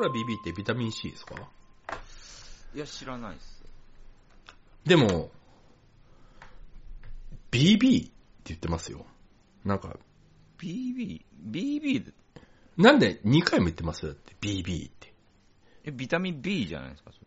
[0.00, 1.34] コラ BB ってビタミン C ですか？
[2.74, 3.62] いや、知らないっす。
[4.86, 5.30] でも、
[7.50, 8.12] BB って
[8.44, 9.04] 言ってますよ。
[9.62, 9.98] なんか、
[10.58, 12.12] BB、BB で、
[12.78, 14.06] なんで2回も言ってます？
[14.06, 15.12] だって BB って。
[15.84, 17.26] え、ビタミン B じゃないですか、それ。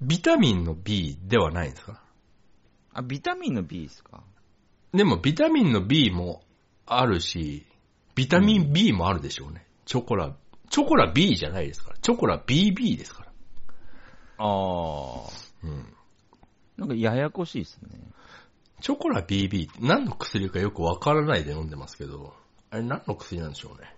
[0.00, 2.02] ビタミンの B ではないんですか？
[2.94, 4.22] あ、ビタミンの B ですか？
[4.94, 6.42] でもビタミンの B も
[6.86, 7.66] あるし、
[8.14, 9.66] ビタミン B もあるでしょうね。
[9.84, 10.34] チョコラ、
[10.78, 11.96] チョコラ B じゃないですから。
[12.00, 13.28] チョコラ BB ですから。
[14.38, 15.28] ああ。
[15.64, 15.92] うん。
[16.76, 17.88] なんかややこしいですね。
[18.80, 22.32] チョコラ BB って何の薬かよくわからないで飲んでますけど、
[22.70, 23.92] あれ何の薬なんでしょうね。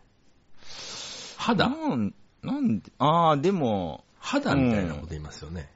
[1.37, 5.71] 肌なん、なんで、ああ、でも、肌みたいなこと言いますよね。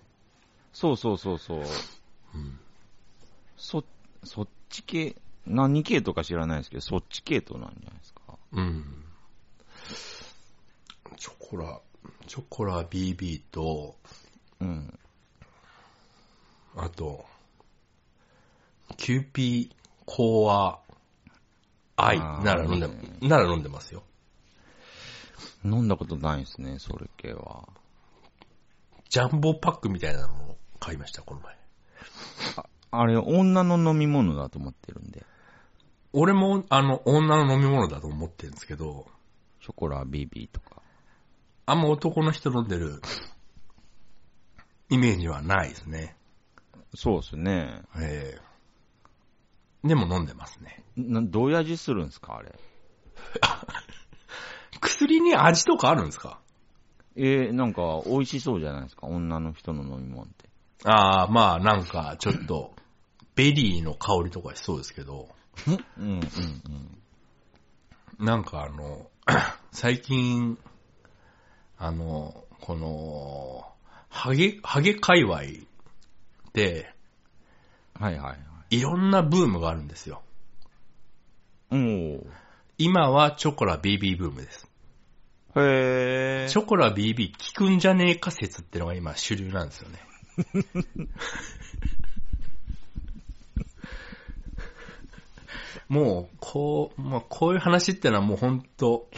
[0.72, 1.58] そうそうそうそう。
[1.58, 2.58] うん。
[3.58, 3.84] そ、
[4.22, 8.22] そっち系、何系とか知らないですけど、そっち系統なんじゃないですか。
[8.52, 9.04] うん。
[11.44, 11.80] チョコラ、
[12.26, 13.96] チョコラ BB と、
[14.60, 14.98] うん。
[16.74, 17.26] あと、
[18.96, 19.74] キューピー
[20.06, 20.80] コーワ
[21.96, 24.02] アイなら飲んで、ねなら飲んでますよ。
[25.64, 27.68] 飲んだことないですね、それ系は。
[29.10, 31.54] ジャンボパックみたいなのを買いました、この前。
[32.90, 35.24] あれ、女の飲み物だと思ってるんで。
[36.12, 39.06] 俺も、あの、女の飲み物だと思ってるんですけど、
[39.60, 40.83] ショコラ BB とか。
[41.66, 43.00] あんま男の人飲んでる
[44.90, 46.16] イメージはないですね。
[46.94, 47.82] そうですね。
[48.00, 50.82] ええでも飲んでますね。
[50.96, 52.58] な、どういう味するんですか、あれ？
[54.80, 56.40] 薬に味とかあるんですか？
[57.16, 60.48] えー、なんか、美味しそうじゃないですか、女の人の飲み物って。
[60.84, 62.74] ああ、まあなんかちょっと、
[63.36, 65.28] ベリーの香りとかしそうですけど、
[65.66, 66.20] うん、うん、
[68.18, 68.24] うん。
[68.26, 69.10] なんかあの、
[69.72, 70.58] 最近、
[71.78, 73.66] あの、この、
[74.08, 75.42] ハゲ、ハゲ界隈
[76.52, 76.94] で、
[77.94, 78.36] はいはいは
[78.70, 80.22] いろんなブームがあるんですよ。
[81.70, 81.74] い。
[81.74, 82.26] おー。
[82.78, 84.68] 今はチョコラ BB ブームです。
[85.56, 86.48] へー。
[86.48, 89.98] チョコラ BB 効くんじゃねえか説ってのが今主流なんですよね。
[95.88, 99.08] もう、こう、まあ、こういう話ってのはもう本当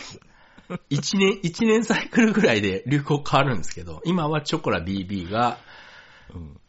[0.90, 5.58] 一年、一年サイクルぐらいで流行変わるんですけど、今はチョコラ BB が、
[6.34, 6.60] うん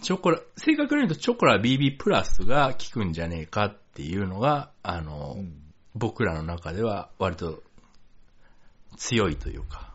[0.00, 7.62] チョコラ、正確に言うとチョコラ BB プラスが効くんじゃねえかっていうのが、あの、うん僕らの中では割と
[8.96, 9.94] 強いというか、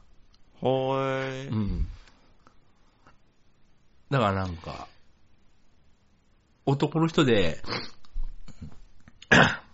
[0.59, 1.47] ほーい。
[1.47, 1.87] うん。
[4.09, 4.87] だからなんか、
[6.65, 7.61] 男の人で、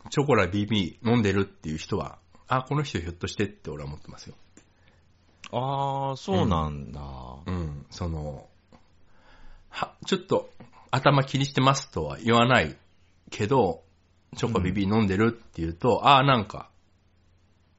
[0.10, 2.18] チョコラ BB 飲んでるっていう人は、
[2.50, 4.36] あ、この人ひょっとしてって俺は思ってますよ。
[5.52, 7.02] あー、そうなんだ。
[7.46, 7.86] うん。
[7.92, 8.48] その、
[9.70, 10.50] は、ちょっと
[10.90, 12.76] 頭気にしてますとは言わない
[13.30, 13.84] けど、
[14.36, 16.70] チョコ BB 飲んでるって言うと、ああ、なんか、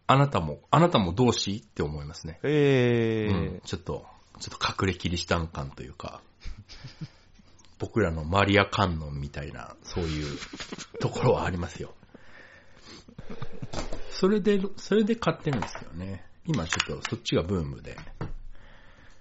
[0.06, 2.38] あなたも、あなたも同志って思いますね。
[2.44, 3.32] へー。
[3.32, 4.06] うん、ちょっと、
[4.38, 6.22] ちょっと隠れキリシタン感というか、
[7.78, 10.38] 僕らのマリア観音みたいな、そういう
[11.00, 11.92] ところはありますよ。
[14.20, 16.26] それで、それで買ってるんですよね。
[16.44, 17.96] 今ちょっとそっちがブームで。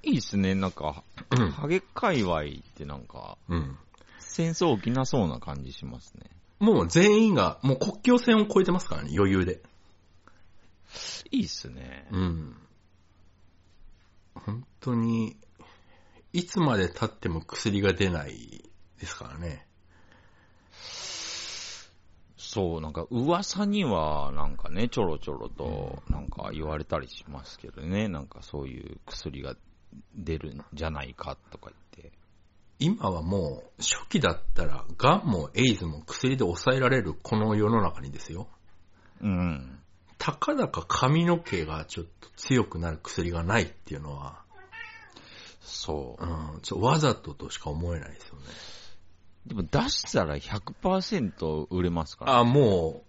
[0.04, 1.52] いいっすね、なんか、うん。
[1.52, 2.46] ハゲ界隈っ
[2.76, 3.78] てなんか、うん。
[4.20, 6.30] 戦争起きなそうな感じしますね。
[6.60, 9.62] もう全員が、もう国境線を越えてますからね、余裕で。
[11.32, 12.10] いいっすね。
[12.12, 12.58] うん。
[14.34, 15.38] 本当に、
[16.34, 19.66] いつまで経っても薬が出ないですからね。
[22.52, 29.56] そう、なんか噂にはなんかね、ちょろちょろとなんか言われたりしますけどね、なんかそういう薬が
[30.16, 32.12] 出るんじゃないかとか言って。
[32.80, 38.48] 今はもう、初期だったら、ガンもエイズも薬で抑えられるこの世の中にですよ。
[39.22, 39.80] うん。
[40.18, 44.42] たかだか髪の毛がちょっと強くなる薬がないっていうのは、
[45.62, 46.58] そうう。
[46.58, 48.46] ん、ちょわざととしか思えないですよね。
[49.50, 52.38] でも出したら100%売れますから。
[52.38, 53.04] あ、も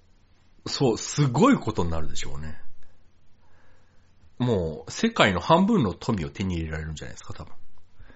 [0.65, 2.59] う、そう、すごいことになるでしょうね。
[4.39, 7.53] もう、世界の半分の富を手に入れられるんじゃないですか、多分。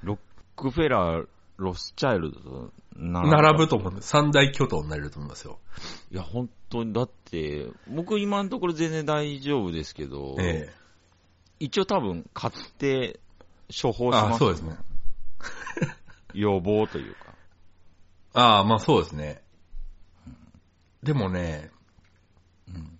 [0.02, 0.18] ロッ
[0.56, 1.26] クフェラー、
[1.58, 4.08] ロスチャイルドと並並ぶと思うんです。
[4.08, 5.58] 三大巨頭になれると思いますよ。
[6.10, 10.74] いや、本当に、だって、僕今のところ全然大丈夫ですけど、ええ。
[11.60, 13.20] 一応多分買って
[13.68, 14.78] 処方しますあ、そうですね。
[16.32, 17.23] 予防というか。
[18.34, 19.42] ああ、まあそうですね。
[21.02, 21.70] でもね、
[22.68, 22.98] うん。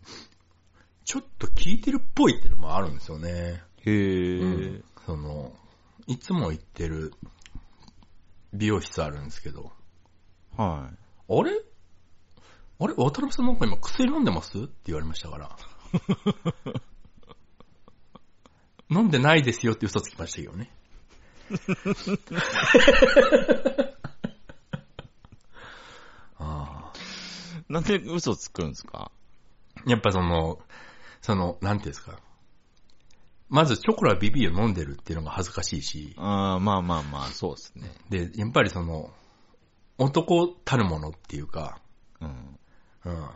[1.04, 3.62] ちょっと効いてるっぽいっていうのもあるんですよね。
[3.84, 4.46] へえ、う
[4.78, 4.84] ん。
[5.04, 5.52] その、
[6.06, 7.12] いつも行ってる
[8.52, 9.72] 美容室あるんですけど、
[10.56, 10.90] は
[11.28, 11.50] あれ？
[12.78, 12.94] あれ？
[12.94, 14.58] 渡辺さんなんか今薬飲んでます？
[14.58, 15.56] って言われましたから。
[18.90, 20.70] 飲んでないですよって嘘つきましたけどね。
[26.38, 26.92] あ
[27.63, 27.63] い。
[27.74, 29.10] なんで嘘つくんですか？
[29.76, 30.60] あやっぱその、
[31.20, 32.20] その、なんていうんですか？
[33.48, 37.90] まずチョコラビビを飲んでるっていうのが恥ずかしいし、あーまあまあまあ、そうですね。
[38.08, 39.10] で、やっぱりその、
[39.98, 41.80] 男たるものっていうか、
[42.20, 42.58] うん。
[43.06, 43.28] うん。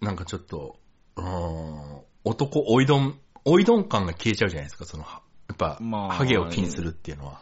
[0.00, 0.78] なんかちょっと、
[1.16, 7.40] うん、男おいどん、おいどん感が消えちゃうじゃないですか、その、はやっぱ、まあハゲを気にするっていうのは。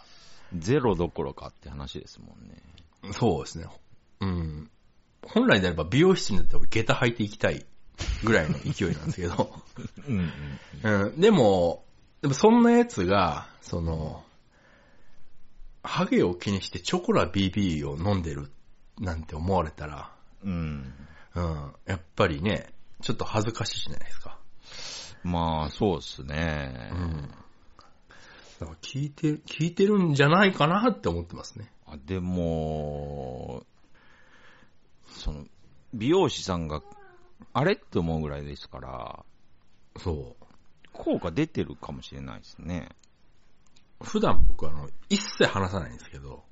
[0.57, 2.63] ゼロどころかって話ですもんね。
[3.13, 3.67] そうですね。
[4.21, 4.71] うん。
[5.33, 7.65] 本来であれば美容室にだって俺下駄履いていきたい
[8.25, 9.53] ぐらいの勢いなんですけど。
[10.83, 11.21] うん。
[11.21, 11.85] でも、
[12.21, 14.25] でもそんなやつが、その、
[15.83, 18.51] ハゲを気にしてチョコラ BB を飲んでる
[18.99, 20.13] なんて思われたら、
[20.45, 20.93] うん。
[21.35, 21.75] うん。
[21.87, 24.39] やっぱりね、ちょっと恥ずかしいじゃないですか。
[25.23, 26.91] まあ、そうですね。
[26.93, 27.31] うん。
[28.61, 31.73] だから聞いて、聞いてるんじゃないかなって思ってますね。
[31.87, 33.65] あでも、
[35.11, 35.45] その、
[35.93, 36.83] 美容師さんが、
[37.53, 39.25] あれって思うぐらいですから、
[39.99, 40.47] そう。
[40.93, 42.89] 効果出てるかもしれないですね。
[44.03, 46.45] 普段僕あの、一切話さないんですけど、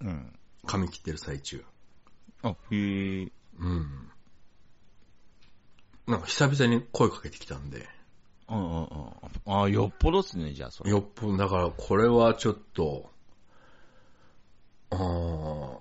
[0.00, 0.32] うん。
[0.66, 1.64] 髪切ってる最中。
[2.42, 3.32] あ、へえ。
[3.58, 4.10] うん。
[6.06, 7.88] なんか久々に声かけてきたんで、
[8.48, 9.62] うんうんうん。
[9.62, 10.90] あ、よっぽどっすね、じゃあ、それ。
[10.90, 13.10] よっぽど、だからこれはちょっと、
[14.90, 15.78] あー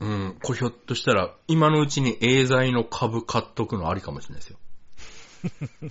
[0.00, 4.58] うん、これひょっとしたら、今のうちにエーザイの株買っとくのありかもしれないですよ。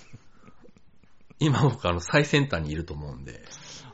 [1.40, 3.44] 今僕あの最先端にいると思うんで、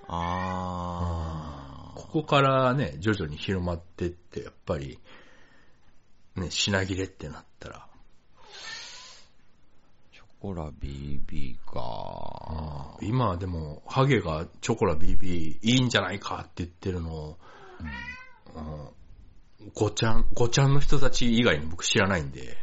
[0.07, 5.01] あここからね、徐々に広まってって、やっぱり、
[6.37, 7.89] ね、品切れってなったら、
[10.13, 12.97] チョコラ BB か。
[13.03, 17.39] 今はでも、ハゲがチョコラ BB いいんじゃないかって言ってるのを、
[18.55, 19.04] うん
[19.75, 22.59] ごちゃん、ごちゃんの人たち以外に僕知らないんで、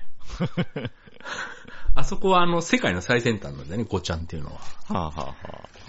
[1.95, 4.59] あそこはあの世界の最先端なんだよね、ごちゃんっていうのは。
[4.59, 5.35] はあ、は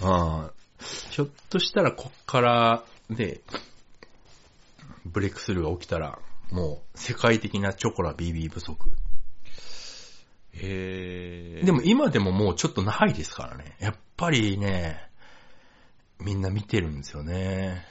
[0.01, 0.51] あはあ
[1.11, 3.41] ひょっとしたらこっからで、
[5.05, 6.19] ブレイクスルーが起きたら、
[6.51, 8.89] もう世界的なチョコラ BB 不足。
[8.89, 9.49] あ、
[10.57, 11.63] へえ。
[11.63, 13.75] でも今でももうちょっとないですからね。
[13.79, 15.09] やっぱりね、
[16.19, 17.85] みんな見てるんですよね。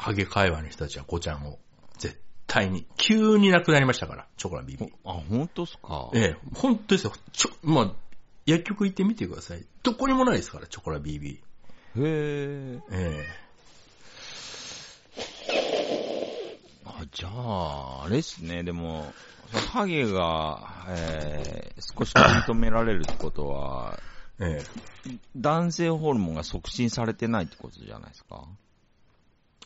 [0.00, 1.58] ハゲ界隈の人たちはごちゃんを。
[1.98, 2.86] 絶対に。
[2.96, 4.90] 急になくなりましたから、チョコラ BB。
[5.04, 6.08] あ、本当っすか？
[6.14, 7.12] ええ、本当ですよ。
[7.32, 7.92] ちょ、まあ、
[8.46, 9.66] 薬局行ってみてください。
[9.82, 11.34] どこにもないですから、チョコラ BB。
[11.36, 11.40] へ
[11.96, 12.80] え。
[12.90, 13.24] え
[16.86, 19.12] あ、じゃあ、あれっすね、でも、
[19.72, 23.98] ハゲが、えー、少し認められるってことは、
[24.40, 24.64] え、え
[25.06, 25.18] え。
[25.36, 28.46] 男性ホルモンが促進されてないってことじゃないですか？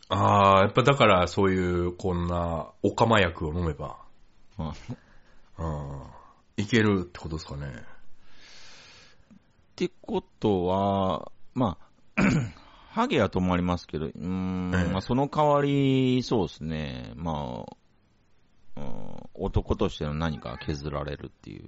[0.09, 3.99] ああ、やっぱだからそういう、こんな、オカマ薬を飲めば、
[4.59, 4.75] うんうん、
[6.57, 7.67] いけるってことですかね。
[7.67, 7.71] っ
[9.77, 11.79] てことは、ま
[12.17, 12.23] あ、
[12.91, 17.77] ハゲは止まりますけど、うーん、ええまあ、その代わり、そうですね、まあ、
[18.77, 18.85] うん、
[19.35, 21.65] 男としての何かが削られるっていう。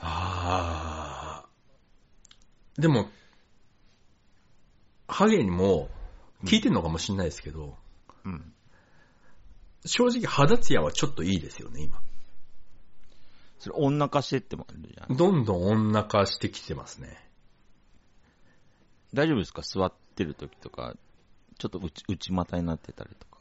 [0.00, 2.80] ああ。
[2.80, 3.08] でも、
[5.06, 5.88] ハゲにも、
[6.44, 7.76] 聞いてんのかもしれないですけど、
[8.24, 8.52] うん。
[9.84, 12.00] 正直肌ツヤはちょっといいですよね、今。
[13.58, 15.16] それ女化してってもあるじゃん。
[15.16, 17.28] どんどん女化してきてますね。
[19.12, 19.62] 大丈夫ですか？
[19.62, 20.94] 座ってる時とか、
[21.58, 23.38] ちょっと内内股になってたりとか。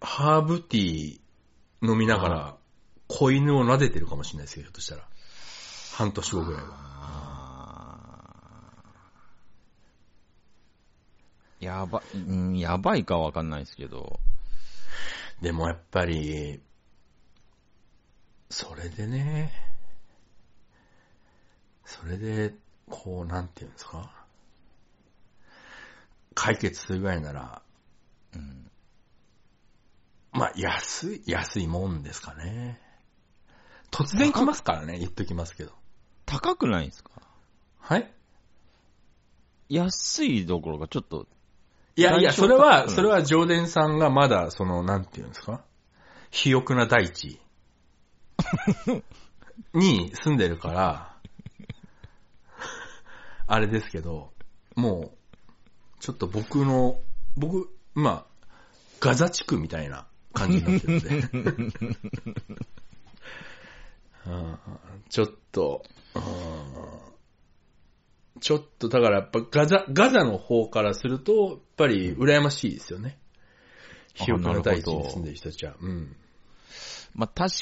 [0.00, 2.56] ハーブティー飲みながら、
[3.08, 5.08] 子犬を撫でてるかもしれないですよ、ひょっとしたら。
[5.94, 6.68] 半年後ぐらいは。
[6.70, 8.82] あー
[11.62, 14.18] やば、うん、やばいかわかんないですけど、
[15.40, 16.60] でもやっぱり、
[18.50, 19.52] それでね、
[21.84, 22.54] それで、
[22.90, 24.10] こう、なんていうんですか。
[26.34, 27.62] 解決するぐらいなら、
[28.34, 28.70] うん、
[30.32, 32.80] まあ、安い、安いもんですかね。
[33.90, 35.72] 突然来ますからね、言っときますけど。
[36.24, 37.10] 高くないですか？
[37.78, 38.12] はい？
[39.68, 41.26] 安いどころかちょっと、
[41.96, 42.90] いやいや、それは、うん。
[42.90, 45.62] それは常連さんがまだ、その、なんていうんですか？
[46.30, 47.38] 肥沃な大地。
[49.74, 51.14] に住んでるから、
[53.46, 54.32] あれですけど、
[54.76, 56.98] もう、ちょっと僕の、
[57.36, 58.46] 僕、まあ、
[59.00, 61.78] ガザ地区みたいな感じになってるんで。
[64.26, 64.58] うん
[65.10, 65.82] ちょっと、
[66.14, 66.22] うん
[68.42, 73.16] ちょっと、だからやっぱガザ、ガザの方からすると、やっぱり羨ましいですよね。
[74.20, 75.76] あ広くの大地に住んでる人たちは。
[75.80, 76.16] うん。
[77.14, 77.54] まあ確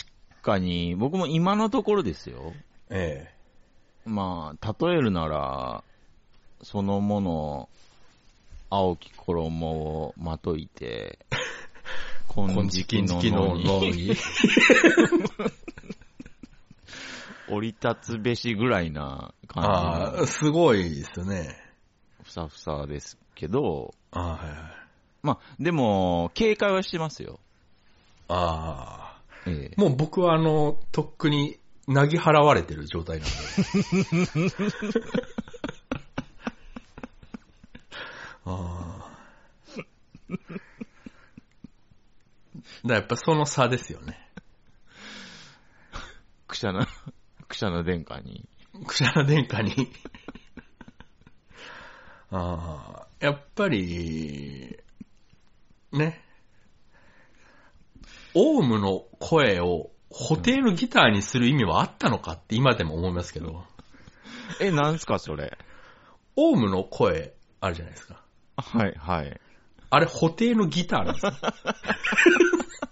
[0.42, 2.54] かに、僕も今のところですよ。
[2.88, 3.28] え
[4.06, 5.84] まあ、例えるなら、
[6.62, 7.68] そのもの、
[8.70, 12.84] 青き衣をまといて、 え。
[12.84, 14.16] 金色の野に
[17.50, 21.56] 降り立つべしぐらいな感ああ、じすごいですよね。
[22.18, 24.58] のふさふさですけど、ああ、はいはい。
[25.22, 27.40] まあ、でも、警戒はしてますよ。
[28.28, 29.20] ああ。
[29.46, 33.34] ええ、もう僕はあの、とっくに、なぎ払われてる状態なんで。
[38.44, 38.90] ああ。
[42.86, 44.30] だやっぱその差ですよね。
[46.46, 46.86] くしゃな、
[47.50, 48.48] くしゃな殿下に。
[48.86, 49.74] クシャナ殿下に。
[52.30, 53.06] ああ。
[53.18, 54.78] やっぱり、
[55.92, 56.24] ね。
[58.34, 63.64] オウムの声を補定のギターにする意味はあったのかって今でも思いますけど、
[64.60, 65.58] え、なんすか、それ？
[66.36, 68.22] オウムの声あるじゃないですか。
[68.56, 69.40] はい、はい。
[69.90, 71.32] あれ補定のギターなんですよ。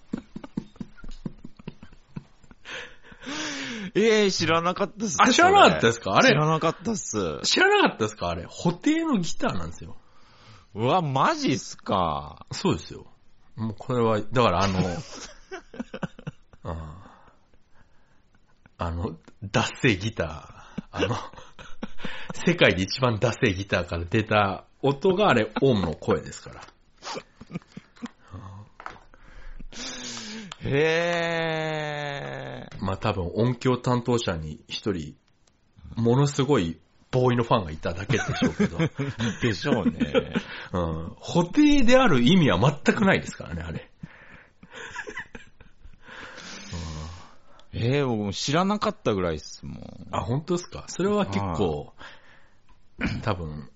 [3.95, 5.17] ええ知らなかったっす。
[5.19, 6.15] あ、知らなかったですか？
[6.17, 7.39] あ知れ、らなかったっす。
[7.43, 8.29] 知らなかったですか？
[8.29, 9.95] あれ、補定のギターなんですよ。
[10.75, 12.45] うわ、マジっすか？
[12.51, 13.05] そうですよ。
[13.55, 14.79] もうこれは、だからあの、
[16.63, 16.95] あ
[18.77, 21.15] あの、脱製ギター、あの、
[22.45, 26.61] 世界で一番脱製ギターから出た音があれ、オウムの声ですから。
[30.65, 30.69] へ
[32.69, 32.69] え。
[32.79, 35.15] まあ多分音響担当者に一人、
[35.95, 36.79] ものすごい
[37.11, 38.77] ボーイのファンがいただけでしょうけど、
[39.41, 40.33] でしょうね。
[40.73, 43.89] うん、補定である意味は全くないですからね、あれ。
[47.71, 50.07] ええ僕も知らなかったぐらいっすもん。
[50.11, 50.85] あ、本当ですか？
[50.87, 51.93] それは結構、
[53.21, 53.69] 多分、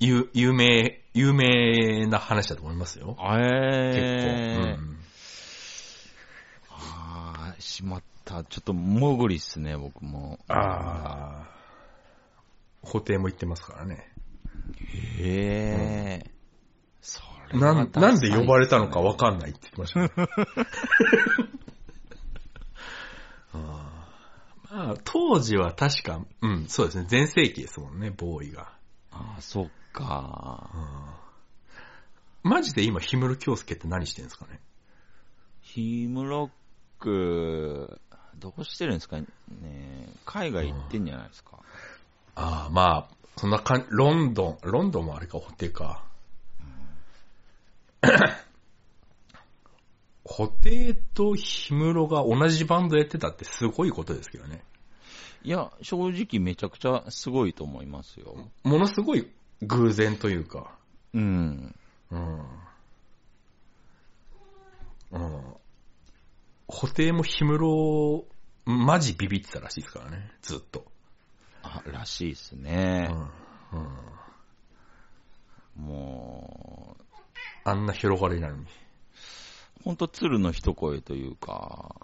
[0.00, 3.16] 有有名、有名な話だと思いますよ。
[3.20, 4.82] ええ結構。
[4.90, 4.95] うん
[7.58, 8.44] しまった。
[8.44, 10.38] ちょっと、もぐりっすね、僕も。
[10.48, 11.50] ああ。
[12.82, 14.12] 補定も言ってますからね。
[15.18, 16.30] へえ。
[17.00, 17.22] そ
[17.52, 20.28] れはなん、なんで呼ばれたのかわんかんないって言ってました ね。
[23.52, 28.72] あーまあ、当時は確か、うん、そうですね、全盛期ですもんね、ボーイが。
[29.10, 30.68] ああ、そっか。
[32.42, 34.60] マジで今、氷室京介って何してるんですかね？
[35.62, 36.50] ヒムロッ
[36.98, 38.00] ク、
[38.38, 39.26] どこしてるんですかね
[40.24, 41.58] 海外行ってんじゃないですか。
[42.34, 46.02] ああ、まあ、そんなかん、ロンドン、ロンドンもあれか、補定か。
[50.24, 51.38] 補定と氷
[51.70, 54.62] 室が同じバンドやってたってすごいことですけどね。
[55.44, 58.36] いや、正直めちゃくちゃすごいと思いますよ。
[58.64, 59.30] ものすごい
[59.62, 60.72] 偶然というか。
[61.14, 61.74] うん。
[62.10, 62.38] うん。
[65.12, 65.56] うん。
[66.68, 68.24] 補定も氷室、
[68.64, 70.84] マジビビってたらしいですからね、ずっと。
[71.62, 73.08] あ、らしいですね
[73.72, 73.76] う。
[73.76, 73.80] ん。
[75.76, 75.84] うん。
[75.84, 77.04] もう、
[77.64, 78.66] あんな広がりなのに。
[79.84, 81.94] ほんと鶴の一声というか、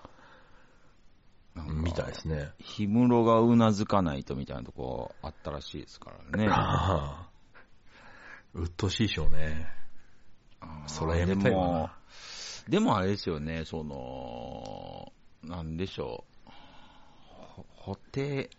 [1.55, 2.53] みたいですね。
[2.77, 6.47] 氷室がうなずかないとみたいなとこあったらしいですからね。
[6.49, 7.29] ああ。
[8.55, 9.69] うっとうしいでしょうね。
[10.87, 11.93] それはやめたいな。、
[12.69, 16.51] でもあれですよね、その、なんでしょう。
[17.55, 18.51] ほ補定、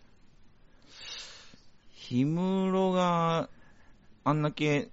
[2.08, 3.48] 氷室が
[4.24, 4.90] あんだけ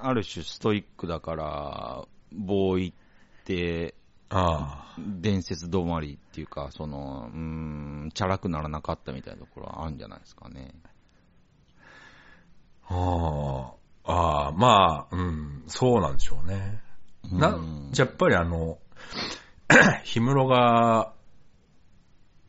[0.00, 2.92] ある種ストイックだから、ボーイっ
[3.44, 3.94] て
[4.30, 7.38] あ伝説止まりっていうか、その、うー
[8.06, 10.72] ん、チャラくならなかったみたいなところはあるんじゃないですかね。
[12.88, 12.94] あ。
[12.94, 13.82] ああ。
[14.04, 16.81] ああ、まあ、うん、そうなんでしょうね。
[17.30, 18.78] なうん、じゃあやっぱりあの、
[20.14, 21.12] 氷室が、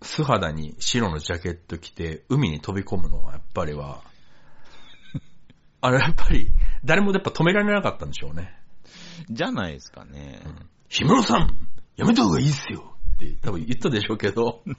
[0.01, 4.01] 素肌に白のジャケット着て海に飛び込むのはやっぱりは、
[5.81, 6.51] あれやっぱり、
[6.83, 8.53] 誰もやっぱ止められなかったんでしょうね。
[9.29, 10.41] じゃないですかね。
[10.89, 14.63] 氷室さん、やめた方がいいっすよって多分言ったでしょうけど。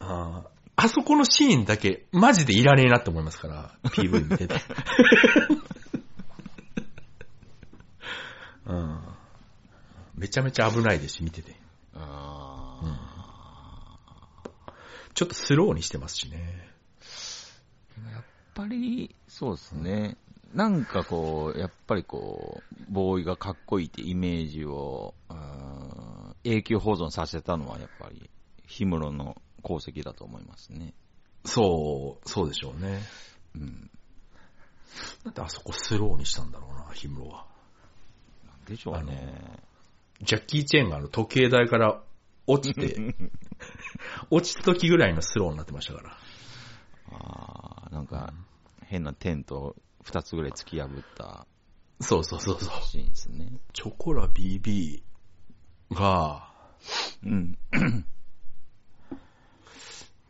[0.00, 0.50] ああ
[0.80, 4.54] あそこのシーンだけ、マジでいらねえなって思いますから、PV 見てて。
[8.68, 9.00] うん。
[10.14, 11.56] めちゃめちゃ危ないですし、見てて。
[11.94, 12.80] あ
[15.14, 16.70] ちょっとスローにしてますしね。
[18.00, 20.16] ーやっぱり、そうですね。
[20.54, 25.14] なんかこう、やっぱりこう、ボーイがかっこいいってイメージを、
[26.44, 28.30] 永久保存させたのはやっぱり、
[28.68, 30.94] 氷室の功績だと思いますね。
[31.44, 33.00] そう、そうでしょうね。
[33.54, 33.90] うん。
[35.24, 37.46] なんであそこスローにしたんだろうな、氷室は。
[38.68, 39.34] でしょうね。
[40.22, 42.02] ジャッキー・チェンがあの時計台から
[42.46, 43.14] 落ちて、
[44.30, 46.18] 落ちた時ぐらいのスローになってましたから。
[47.12, 48.32] ああ、なんか、
[48.84, 51.46] 変なテント二つぐらい突き破った
[52.00, 52.82] そうそうそうそう。
[52.82, 53.52] シーンですね。
[53.72, 55.02] チョコラ BB
[55.92, 56.52] が、
[57.24, 57.58] うん。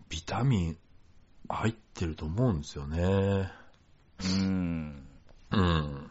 [0.09, 0.79] ビタミン
[1.49, 3.51] 入ってると思うんですよね。
[4.25, 5.07] うん。
[5.51, 6.11] うん。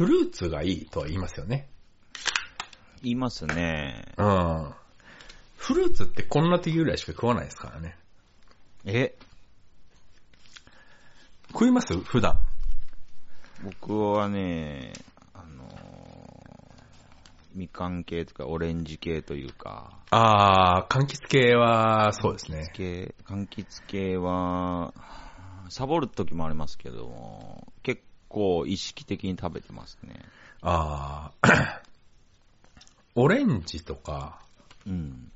[0.00, 1.68] フルーツがいいとは言いますよね。
[3.02, 4.02] 言いますね。
[4.16, 4.72] うん。
[5.58, 7.98] フルーツってこんな時ぐらいしか食わないですからね。
[8.86, 9.14] え、
[11.52, 11.98] 食います？
[11.98, 12.40] 普段。
[13.62, 14.94] 僕はね、
[15.34, 15.70] あのー
[17.54, 22.70] みかん系とかオレンジ系というか、あー、柑橘系は、そうですね。
[22.72, 24.94] 系、柑橘系は、
[25.68, 30.14] サボる時もありますけども、結構意識的に食べてますね。
[30.62, 31.80] あー、
[33.16, 34.40] オレンジとか、
[34.86, 35.30] うん。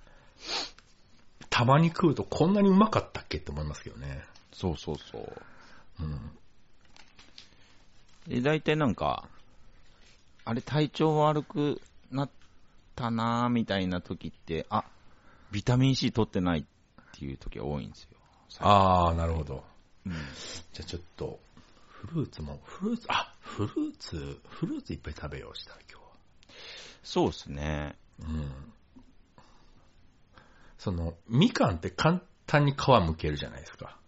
[1.50, 4.24] たまに食うとこんなにうまかったっけって思いますけどね。
[4.52, 6.02] そうそうそう。
[6.02, 6.30] うん。
[8.26, 9.28] で、大体なんか、
[10.44, 12.30] あれ体調悪くなっ
[12.94, 14.84] たなーみたいな時って、あ、
[15.50, 16.64] ビタミン C 取ってないっ
[17.12, 18.08] ていう時が多いんですよ。
[18.60, 19.64] あー、なるほど。
[20.06, 20.12] うん。
[20.72, 21.38] じゃあちょっと、
[22.06, 26.00] フルーツも、フルーツ、あ、フルーツ、フルーツいっぱい食べようしたら今
[27.02, 27.96] そうですね。
[28.18, 28.30] 日は。
[28.30, 28.52] うん。
[30.78, 33.98] その、みかんって簡単に皮むけるじゃないですか。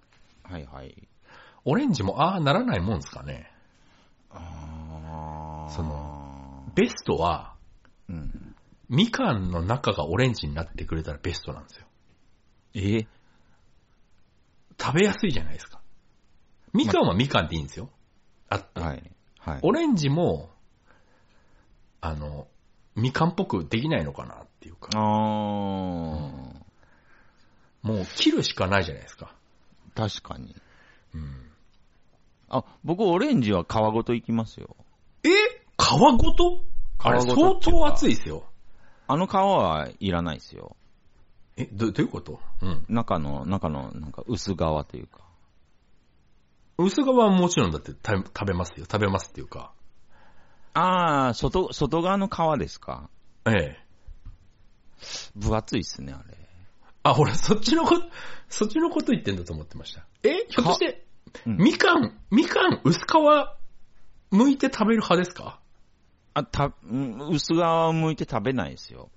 [0.42, 1.08] はいはい。
[1.64, 3.50] オレンジも、ああ、ならないもんですかね。
[4.30, 7.54] あーその、ベストは、
[8.08, 8.54] うん。
[8.88, 11.86] みかんの中がオレンジになってくれたらベストなんですよ。
[12.74, 13.06] え？
[14.80, 15.75] 食べやすいじゃないですか。
[16.76, 17.88] みかんはみかんでいいんですよ。
[18.50, 18.60] あ。
[18.74, 19.10] はい。
[19.40, 19.58] はい。
[19.62, 20.50] オレンジも、
[22.00, 22.46] あの、
[22.94, 24.90] みかんっぽくできないのかなっていうか。
[24.94, 25.02] あー、
[27.82, 29.32] もう切るしかないじゃないですか。
[29.94, 30.54] 確かに。
[31.14, 31.50] うん。
[32.48, 34.76] あ、僕オレンジは皮ごといきますよ。
[35.24, 35.28] え？
[35.78, 36.62] 皮ごと？
[36.98, 38.44] あれ相当熱いですよ。
[39.08, 40.76] あの皮はいらないですよ。
[41.56, 42.40] え、ど、どういうこと？
[42.62, 42.84] うん。
[42.88, 45.25] 中の、中の、なんか薄皮というか。
[46.78, 48.86] 薄皮はもちろんだって食べますよ。
[48.90, 49.72] 食べますっていうか。
[50.74, 53.08] あー、外、外側の皮ですか？
[53.46, 53.78] ええ。
[55.34, 56.36] 分厚いっすね、あれ。
[57.02, 58.06] あ、俺そっちのこと、
[58.48, 60.04] そっちのこと言ってんだと思ってました。
[60.22, 61.06] えひょっとして、
[61.46, 63.02] うんみかん、みかん薄皮
[64.32, 65.60] 剥いて食べる派ですか？
[66.34, 67.62] あ、た、うん薄皮を
[67.92, 69.10] 剥いて食べないですよ。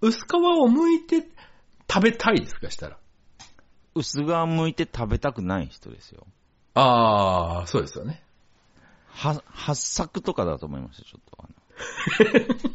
[0.00, 1.28] 薄皮を剥いて
[1.88, 2.98] 食べたいですかしたら。
[3.94, 6.26] 薄皮剥いて食べたくない人ですよ。
[6.74, 8.22] ああ、そうですよね。
[9.08, 11.44] は、八作とかだと思いました、ちょっと。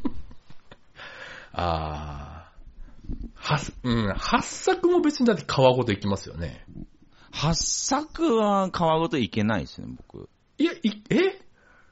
[1.53, 2.51] あのああ。
[3.35, 6.65] は、うん、八作も別にだって皮ごといきますよね。
[7.31, 10.29] 八作は皮ごといけないですね、僕。
[10.57, 11.41] いや、い、え？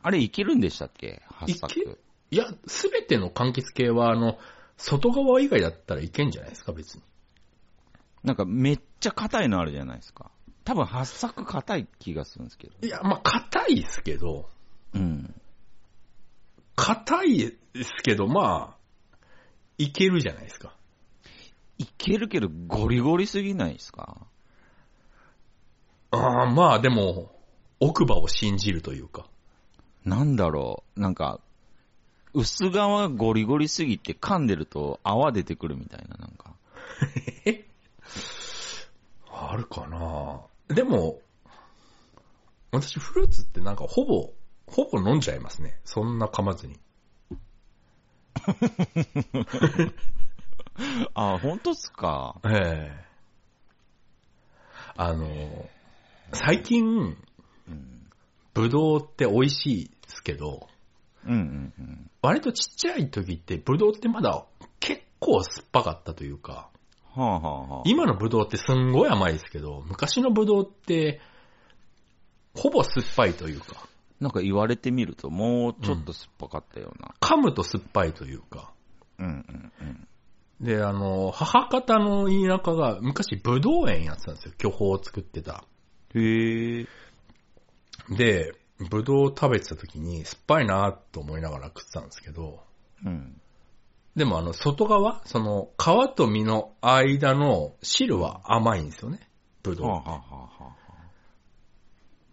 [0.01, 1.21] あれいけるんでしたっけ？
[1.29, 1.59] 八いけ？
[1.59, 1.99] 作。
[2.31, 4.37] いや、すべての柑橘系は、あの、
[4.77, 7.01] 外側以外だったらいけんじゃないですか、別に。
[8.23, 10.31] なんかめっちゃ硬いのあるじゃないですか。
[10.63, 12.73] 多分八作硬い気がするんですけど。
[12.85, 14.49] いや、まあ、硬いですけど、
[14.93, 15.33] うん。
[16.75, 17.37] 硬い
[17.73, 19.27] ですけど、まあ、
[19.77, 20.75] いけるじゃないですか。
[21.77, 24.17] いけるけどゴリゴリすぎないですか？
[26.11, 27.31] ああ、まあ、でも、
[27.79, 29.27] 奥歯を信じるというか。
[30.03, 30.99] なんだろう。
[30.99, 31.39] なんか、
[32.33, 36.51] 薄皮がゴリゴリすぎて噛んでると泡出てくるみたいな、なんか。
[36.51, 36.55] あ
[39.57, 40.41] るかな
[40.73, 41.19] でも、
[42.71, 44.33] 私フルーツってなんかほぼ、
[44.67, 45.79] ほぼ飲んじゃいますね。
[45.83, 46.79] そんな噛まずに。
[51.15, 52.39] あ、本当っすか？
[52.45, 53.07] ええ
[54.95, 55.69] あの、
[56.33, 57.17] 最近、
[57.67, 58.09] うん。
[58.53, 60.67] ブドウって美味しいですけど、
[61.25, 62.11] うんうんうん。
[62.21, 64.45] 割とちっちゃい時って、ブドウってまだ
[64.79, 66.69] 結構酸っぱかったというか、
[67.17, 67.83] はあはあはあ。
[67.85, 71.19] 今のブドウってすんごい甘いですけど、昔のブドウって、
[72.55, 73.87] ほぼ酸っぱいというか、
[74.19, 77.13] なんか言われてみると、もうちょっと酸っぱかったような。
[77.19, 78.71] 噛むと酸っぱいというか、
[79.19, 80.07] うんうんうん。
[80.61, 84.53] で、あの、母方の田舎が昔ブドウ園やってたんですよ。
[84.57, 85.63] 巨峰を作ってた。
[86.15, 86.87] へえ。
[88.15, 88.53] で、
[88.89, 92.63] ブドウを食べてた時に酸っぱいなと思いながら食ってたんですけど、
[93.05, 93.39] うん。
[94.17, 99.19] でもあの、外側、その、皮と実の間の汁は甘いんですよね。
[99.61, 99.87] ブドウ。
[99.87, 100.19] はあ、はあは
[100.59, 100.75] あは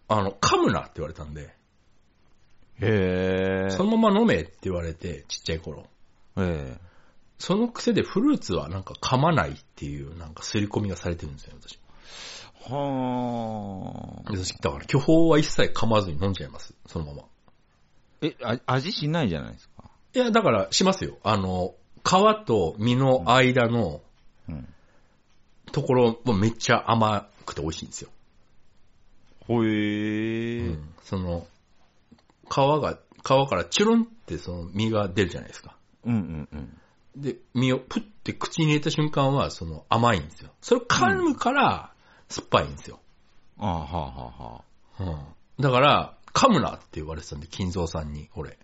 [0.07, 1.55] あ、あの、噛むなって言われたんで、
[2.81, 3.69] へえ。
[3.69, 5.85] そのまま飲めって言われて、ちっちゃい頃。
[6.37, 6.77] ええ。
[7.37, 11.79] その癖でフルーツはなんか噛まないっていう、なんか刷り込みがされてるんですよ、私。
[12.67, 14.31] はあ。
[14.31, 17.23] で私だから巨峰は一切噛まずに飲んじゃいます、そのまま。
[18.21, 19.74] え、あ味しないじゃないですか。
[20.15, 21.17] いや、だからしますよ。
[21.23, 24.01] あの、皮と実の間の
[24.47, 24.67] うん。
[25.71, 28.09] ところもめっちゃ甘くて美味しいんですよ。
[29.47, 30.67] ほえー。
[30.67, 30.89] うん。
[31.03, 31.45] その、
[32.49, 35.75] 皮が、皮からチュルンってその実が出るじゃないですか。
[36.05, 37.21] うんうんうん。
[37.21, 40.51] で、実をプッて口に入れた瞬間はその甘いんですよ。
[40.61, 41.91] それを噛むから
[42.29, 42.99] 酸っぱいんですよ。
[43.57, 44.63] ああ、はあはあは
[44.99, 45.03] あ。
[45.03, 45.63] うん。
[45.63, 48.57] だから、噛むなって言われてたんで、金蔵さんに、俺。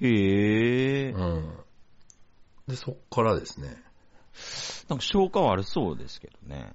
[0.00, 1.10] へえ。
[1.10, 1.56] うん。
[2.68, 3.82] で、そっからですね。
[4.88, 6.72] なんか消化悪そうですけどね。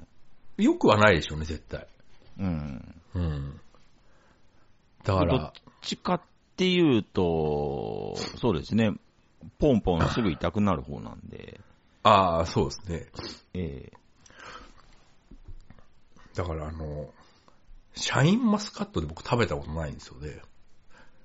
[0.58, 1.88] よくはないでしょうね、絶対。
[2.40, 2.96] うん。
[3.16, 3.62] うん。
[5.04, 6.22] だかどっら、ちかっ
[6.56, 8.94] ていうと、そうですね。
[9.60, 11.60] ポンポンすぐ痛くなる方なんで。
[12.04, 13.06] ああ、そうですね。
[13.54, 14.02] ええ
[16.36, 17.10] だからあの、
[17.94, 20.42] シャインマスカットで僕食べたことないんですよね。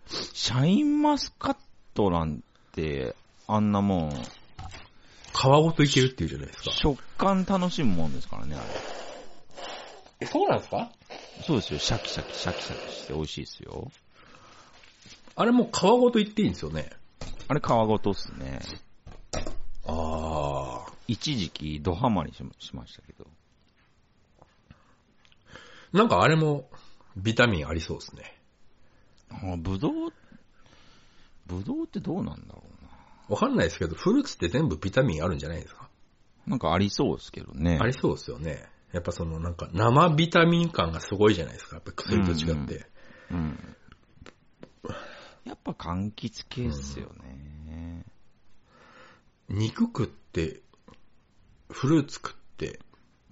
[0.08, 1.56] シャインマスカッ
[1.96, 3.16] トなんて、
[3.48, 6.70] あんなもん、皮ごといけるっていうじゃないですか。
[6.70, 8.66] 食感楽しむもんですからね、あれ。
[10.20, 10.90] え、そうなんですか？
[11.46, 11.78] そうですよ。
[11.78, 13.90] シャキシャキ、シャキシャキして美味しいですよ。
[15.34, 16.90] あれもう皮ごといっていいんですよね。
[17.48, 18.60] あれ皮ごとっすね。
[19.86, 20.92] ああ。
[21.06, 23.26] 一時期ドハマりしましましたけど。
[25.92, 26.68] なんかあれも
[27.16, 28.40] ビタミンありそうですね。
[29.30, 30.12] あ、ぶどう、
[31.46, 32.90] ぶどうってどうなんだろうな。
[33.28, 35.88] わかんないですけど、フルーツって全部ビタミンあるんじゃないですか？
[36.46, 37.78] なんかありそうですけどね。
[37.80, 38.68] ありそうですよね。
[38.92, 41.76] やっぱそのなんか生ビタミン感がすごいじゃないですか。
[41.76, 42.86] やっぱ薬と違って。
[43.30, 43.76] うん。
[45.44, 48.04] やっぱ柑橘系っすよね。
[49.48, 50.60] 肉食って、
[51.68, 52.80] フルーツ食って、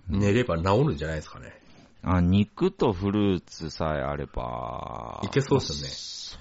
[0.08, 1.60] 寝れば治るんじゃないですかね。
[2.04, 5.20] あ、肉とフルーツさえあれば。
[5.24, 5.72] いけそうっす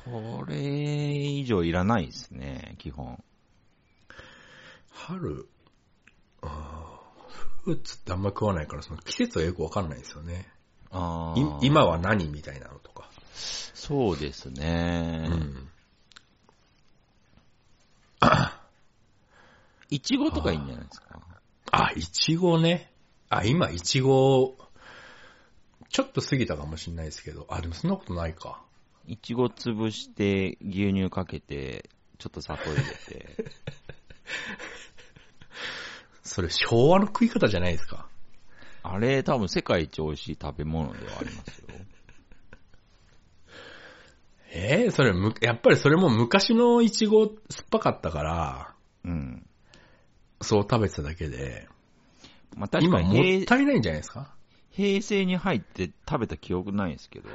[0.06, 0.43] よね。
[0.43, 3.23] それ以上いらないですね、基本。
[4.89, 5.47] 春、
[6.41, 7.32] あー
[7.63, 10.47] フルーツってあんま食わないから、その季節はよくわかんないですよね。
[10.86, 13.10] いあー今は何みたいなのとか。
[13.34, 15.28] そうですね。
[15.30, 15.69] うん。
[19.89, 21.19] いちごとかいいんじゃないですか？
[21.71, 22.91] あ、いちごね。
[23.30, 24.56] あ、今、いちご、
[25.93, 28.60] ちょっと過ぎたかもしれないですけど、あ、でもそんなことないか。
[29.08, 33.45] いちご潰して、牛乳かけて、ちょっと砂糖入れて。
[36.23, 38.08] それ昭和の食い方じゃないですか。
[38.82, 41.67] あれ、多分世界一美味しい食べ物ではありますよ。
[44.51, 47.38] えー、それむ、やっぱりそれも昔のいちご酸っ
[47.69, 49.47] ぱかったから、うん。
[50.41, 51.67] そう食べてただけで、
[52.56, 54.33] まあ確今もったいないんじゃないですか？
[54.73, 57.29] 平成に入って食べた記憶ないですけど。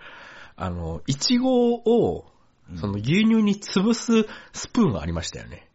[0.56, 2.32] あの、いちごを、
[2.76, 5.68] その牛乳に潰すスプーンがありましたよね。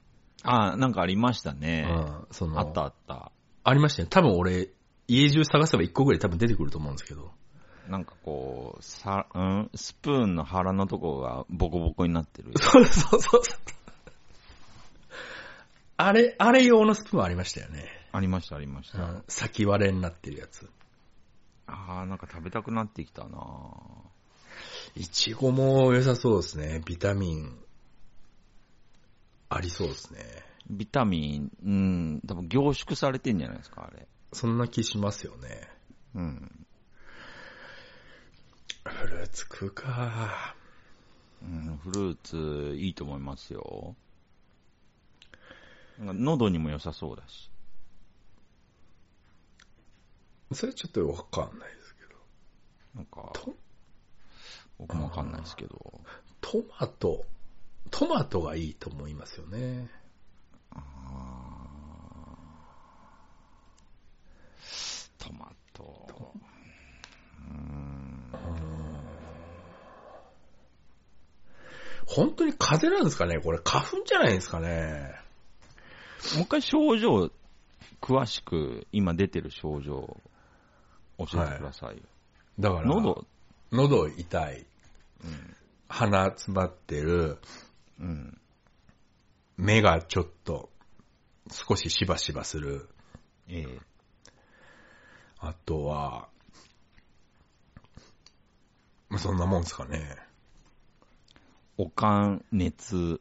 [0.44, 1.84] あ、なんかありましたうね。
[1.84, 2.28] ん。
[2.32, 3.32] その、あったあった。
[3.64, 4.08] ありましたよ。
[4.10, 4.70] 多分俺、
[5.08, 7.32] 家中探せば1個ぐらい多分出てくると思うんですけど。
[7.88, 9.70] なんかこう、さ、うん？
[9.76, 12.52] スプーンの腹のとこがボコボコになってる。
[12.60, 13.60] そうそうそうそう。
[15.98, 17.86] あれ、あれ用のスプーンありましたよね。
[18.12, 19.00] ありました、ありました。
[19.00, 19.24] うん。
[19.28, 20.70] 先割れになってるやつ。
[21.68, 23.38] ああ、なんか食べたくなってきたな。
[24.96, 26.82] いちごも良さそうですね。
[26.86, 27.58] ビタミン、
[29.50, 30.20] ありそうですね。
[30.70, 34.08] ビタミン、うん、多分凝縮されてんじゃないですか、あれ。
[34.32, 35.68] そんな気しますよね。
[36.16, 36.66] うん。
[38.84, 40.56] フルーツ食うか。
[41.42, 43.96] うん、フルーツいいと思いますよ。
[46.00, 47.50] なんか喉にも良さそうだし。
[50.54, 52.16] それちょっとわかんないですけど。
[52.96, 53.34] なんか、
[54.78, 56.02] 僕もわかんないですけど。
[56.42, 57.26] トマト、
[57.90, 59.90] トマトがいいと思いますよね。
[60.72, 60.80] あ
[65.18, 65.84] トマト。
[66.08, 66.34] ト
[67.50, 68.04] うん
[72.06, 73.40] 本当に風邪なんですかね？
[73.40, 75.16] これ花粉じゃないですかね？
[76.36, 77.32] もう一回症状、
[78.02, 80.18] 詳しく、今出てる症状
[81.18, 82.04] 教えてくださいよ。
[82.60, 83.26] だから、喉、
[83.72, 84.66] 喉痛い、
[85.24, 85.56] うん。
[85.88, 87.38] 鼻詰まってる、
[88.00, 88.38] うん。
[89.58, 90.70] 目がちょっと
[91.52, 92.90] 少ししばしばする。
[93.48, 93.80] ええ
[95.40, 96.30] あとは、
[99.10, 100.18] まあそんなもんですかね。
[101.78, 103.20] おかん、熱。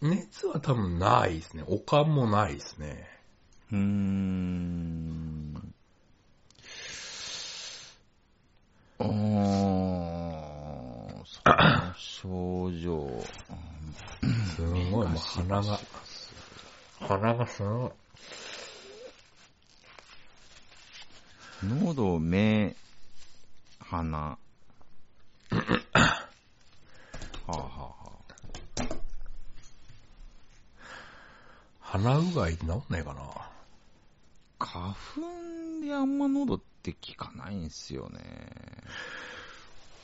[0.00, 1.64] 熱は多分ないですね。
[1.66, 3.08] おかんもないですね。
[3.72, 5.74] うーん。
[9.00, 9.08] うーん。
[11.24, 13.08] その症状。
[14.56, 15.78] すごい、もう鼻が、
[17.00, 17.90] 鼻がすごい。
[21.64, 22.74] 喉、目、
[23.80, 24.18] 鼻。
[24.18, 24.38] は
[27.46, 27.92] あ、はあは
[28.80, 28.84] あ、
[31.80, 33.22] 鼻うがい治んないかな。
[34.58, 38.20] 花粉であんま喉って効かないんすよね。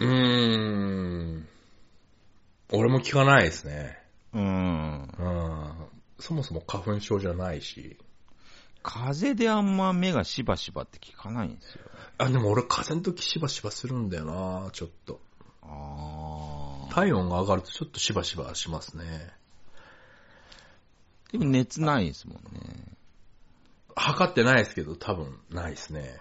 [0.00, 1.48] うーん。
[2.72, 3.98] 俺も聞かないですね。
[4.32, 5.02] うん。
[5.02, 5.72] うん。
[6.18, 7.96] そもそも花粉症じゃないし。
[8.82, 11.82] 風邪であんま目がしばしばって効かないんですよ。
[12.18, 15.20] あ、でも俺風邪の時しばしばするんだよな、ちょっと。
[15.62, 16.92] ああ。
[16.94, 19.32] 体温が上がるとちょっとしばしばしますね。
[21.32, 22.96] でも熱ないですもんね。
[23.96, 26.20] 測ってないですけど、多分ないですね。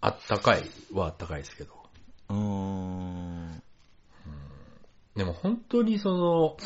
[0.00, 1.72] あったかいはあったかいですけど。
[2.28, 3.62] うーん。
[5.14, 6.56] でも本当にその、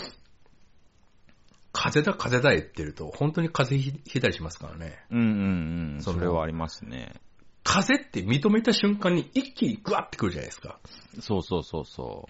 [1.72, 5.04] 風邪だ風邪だ言ってると、本当に風邪ひひいたりしますからね。
[5.10, 6.02] うんうんうん。
[6.02, 7.14] それはありますね。
[7.62, 10.80] 風邪って認めた瞬間に一気にグワってくるじゃないですか。
[11.20, 12.28] そうそうそうそ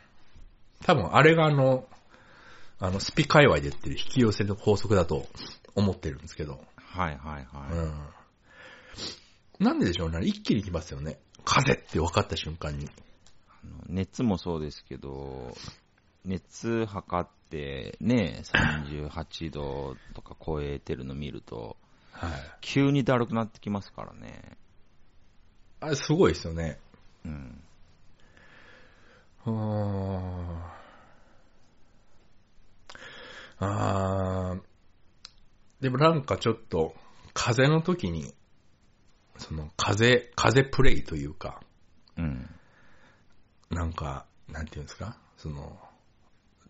[0.84, 1.86] 多分あれがあの、
[2.78, 5.26] あの、スピ界隈で言ってる引き寄せの法則だと
[5.74, 6.54] 思ってるんですけど。
[6.54, 6.58] う。
[6.76, 7.78] はいはいはい。
[7.78, 7.92] うん。
[9.61, 10.20] なんででしょうね。
[10.25, 11.20] 一気に来ますよね。
[11.44, 12.88] 風邪って分かった瞬間に。
[13.49, 15.55] あの熱もそうですけど、
[16.25, 21.77] 熱測ってね、38度とか超えてるの見ると、
[22.12, 22.31] はい。
[22.62, 24.57] 急にだるくなってきますからね。
[25.81, 26.79] あれすごいですよね。
[27.27, 27.62] うん。
[29.46, 30.62] うーん。
[33.59, 34.61] あー
[35.83, 36.94] でもなんかちょっと、
[37.35, 38.35] 風邪の時に、
[39.40, 41.61] その、風、風プレイというか、
[42.16, 42.48] うん。
[43.70, 45.16] なんか、なんていうんですか？
[45.38, 45.79] その、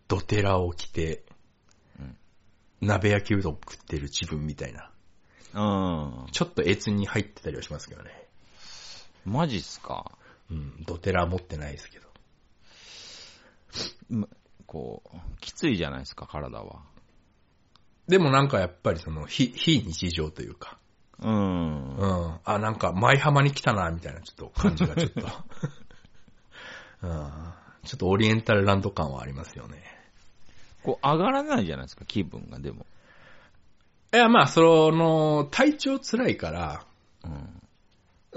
[0.07, 1.25] ドテラを着て、
[1.99, 2.17] うん
[2.79, 4.89] 鍋焼きうどん食ってる自分みたいな。
[5.53, 6.31] うん。
[6.31, 8.09] ちょっと越に入ってたりはしますけどね。
[9.25, 10.11] マジっすか？
[10.49, 12.07] うん、ドテラ持ってないですけど。
[14.09, 14.27] 今
[14.65, 16.81] こう、きついじゃないですか、体は。
[18.07, 20.79] でもなんかやっぱりその、非、非日常というか、
[21.21, 21.95] うん。
[21.97, 22.39] うん。
[22.43, 25.27] あ、なんか、舞浜に来たな、みたいな、ちょっと感じがちょっと。
[27.03, 27.53] うん。
[27.83, 29.83] ちょっとオリエンタルランド感はありますよね。
[30.83, 32.85] こう、上がらないじゃないですか、気分が、でも。
[34.13, 36.85] いや、まあ、その、体調辛いから、
[37.23, 37.27] う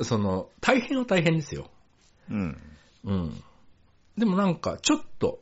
[0.01, 0.05] ん。
[0.05, 1.71] その、大変は大変ですよ。
[2.31, 2.63] うん。
[3.05, 3.43] うん。
[4.17, 5.41] でもなんか、ちょっと、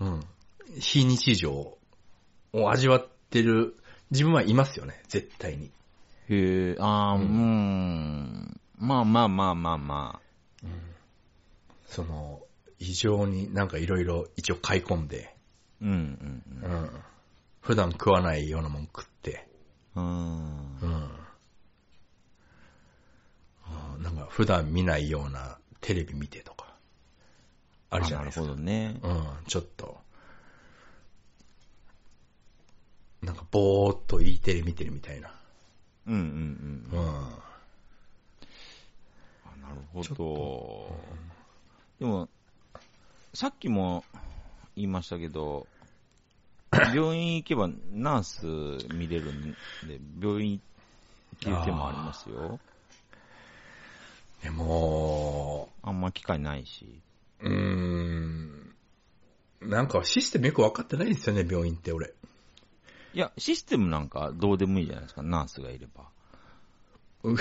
[0.00, 0.20] うん。
[0.78, 1.78] 非日常
[2.52, 3.76] を味わってる
[4.10, 5.70] 自分はいますよね、絶対に。
[6.30, 8.60] へえ、ああ、ううんん。
[8.78, 10.20] まあまあまあまあま
[11.86, 12.40] その、
[12.78, 15.34] 異常になんかいろいろ一応買い込んで、
[15.82, 15.84] あ。
[15.84, 16.90] うんうんうん。
[17.60, 19.48] 普段食わないようなもん食って、
[19.94, 20.78] うん。
[20.80, 21.18] うん
[24.02, 26.72] なんか普段見ないようなテレビ見てとか、
[27.90, 28.42] あるじゃないですか。
[28.42, 29.00] なるほどね。
[29.02, 30.00] うん、ちょっと。
[33.22, 35.37] なんかぼーっと E テレ見てるみたいな。
[36.08, 36.98] うんうんうん。
[36.98, 37.08] うん。
[39.44, 40.98] あなるほちょっど。
[42.00, 42.28] でも、
[43.34, 44.04] さっきも
[44.74, 45.66] 言いましたけど、
[46.94, 49.52] 病院行けばナース見れるん
[49.86, 50.60] で、病院っ
[51.40, 52.58] ていう手もありますよ。
[54.42, 57.00] でも、あんま機会ないし。
[57.40, 58.74] うーん。
[59.60, 62.14] なんかシステムよくわかってないんですよね、病院って俺。
[63.14, 66.08] いや、システムなんかどうでもいいじゃないですか、ナースがいれば。
[67.24, 67.34] う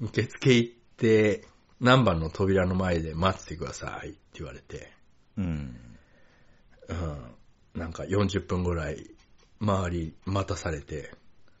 [0.00, 1.46] 受付行って、
[1.80, 4.92] 何番の扉の前で待っててくださいって言われて、
[5.36, 5.76] うん。
[6.88, 7.34] うん。
[7.74, 9.10] なんか40分ぐらい
[9.60, 11.12] 周り待たされて、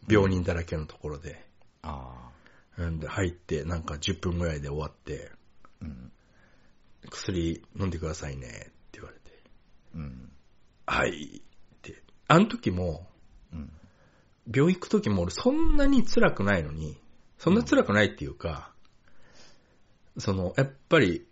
[0.08, 1.46] 病人だらけのところで、
[1.82, 2.30] あ
[2.76, 5.30] うんで入ってなんか10分ぐらいで終わって、
[5.80, 5.84] あ。
[5.84, 6.12] うん。
[7.10, 9.42] 薬飲んでくださいねって言われて、
[9.94, 10.32] うん。
[10.86, 12.02] はいって。
[12.26, 13.17] あの時も、うん。
[14.52, 16.96] 病院行く時も俺そんなに辛くないのに、
[17.38, 18.72] そんな辛くないっていうか、
[20.16, 21.26] その、やっぱり、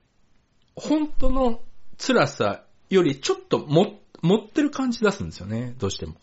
[0.76, 1.60] 本当の
[1.98, 6.14] 辛さよりちょっとも、持ってる感じ出すんですよね、どうしても。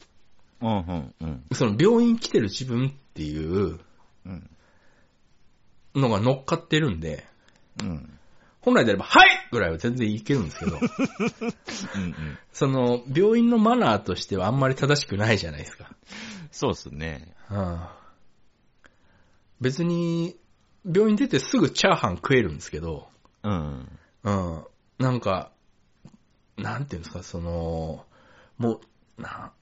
[0.61, 1.43] うん、うん、うん。
[1.53, 3.79] その病院来てる自分っていう
[4.25, 4.49] うん。
[5.95, 7.25] のが乗っかってるんで、
[7.81, 8.19] うん。
[8.63, 10.79] 本来であれば、はいぐらいは全然いけるんですけど、
[11.95, 12.37] うん、うん。
[12.51, 15.93] その、病院のマナーとしてはあんまり正しくないじゃないですか。
[16.51, 17.35] そうっすね。
[17.51, 17.79] うん
[19.61, 20.35] 別に、
[20.85, 23.07] 病院出てすぐチャーハン食えるんですけど、
[23.43, 23.87] うん。
[24.23, 24.63] うん。
[24.97, 25.51] なんか、
[26.57, 28.05] なんていうんですか、その、
[28.57, 28.81] も
[29.17, 29.53] う、な、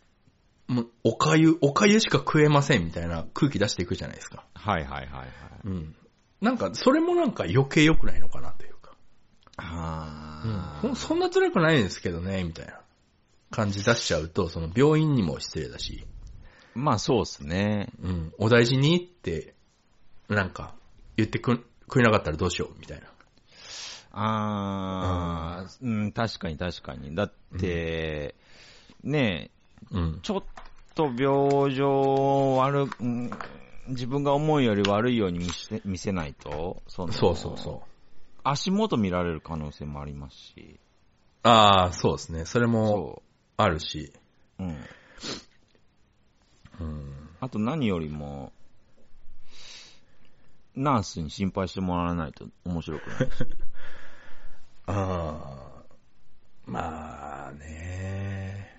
[0.67, 4.45] もう、おかゆ、おかゆしか食えませんみたいな空気出していくじゃないですか。
[4.55, 5.29] はいはいはいはい。
[5.65, 5.95] うん。
[6.41, 8.40] なんか、それもなんか余計良くないのかな。
[10.43, 10.95] あうん。
[10.95, 12.79] そんな辛くないんですけどね、みたいな
[13.51, 16.05] 感じ出しちゃうと、その病院にも失礼だし、
[16.73, 17.89] まあそうっすね。
[18.01, 18.33] うん。
[18.37, 19.55] お大事にって、
[20.29, 20.73] なんか、
[21.17, 23.07] 言ってく、くれなかったらどうしよう、みたいな。
[24.13, 27.15] ああ、うん、確かに確かに。
[27.15, 28.35] だって、
[29.03, 29.51] ね
[29.91, 30.19] え、うん。
[30.21, 30.43] ちょっ
[30.95, 33.31] と病状悪、うん
[33.87, 37.90] 自分が思うより悪いように見せ見せないと、そのそうそうそう。
[38.43, 40.79] 足元見られる可能性もありますし。
[41.43, 42.45] ああ、そうですね。
[42.45, 43.23] それもそ
[43.57, 44.11] あるし。
[44.59, 44.63] う。
[44.63, 44.77] うん。
[46.79, 47.29] うん。
[47.39, 48.51] あと何よりも、
[50.75, 53.23] ナースに心配してもらわないと面白くないし。
[54.87, 55.95] ああ、
[56.65, 58.71] まあね。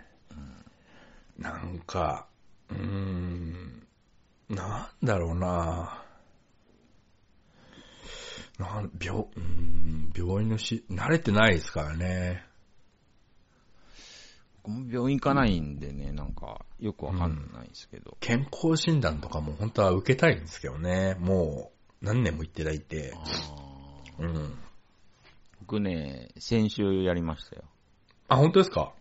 [1.39, 2.27] なんか、
[2.71, 3.87] うーん、
[4.49, 6.02] なんだろうな。
[8.63, 12.45] なん病、うん、病院のし、慣れてないですからね。
[14.63, 18.17] 僕も病院行かないんでね、なんか、よくわかんないですけど。
[18.21, 21.17] 健康診断とかも本当は受けたいんですけどね。
[21.19, 23.13] もう何年も行ってないて。
[23.15, 24.59] あーうん。
[25.61, 27.65] 僕ね、先週やりましたよ。
[28.29, 28.95] あ、本当ですか？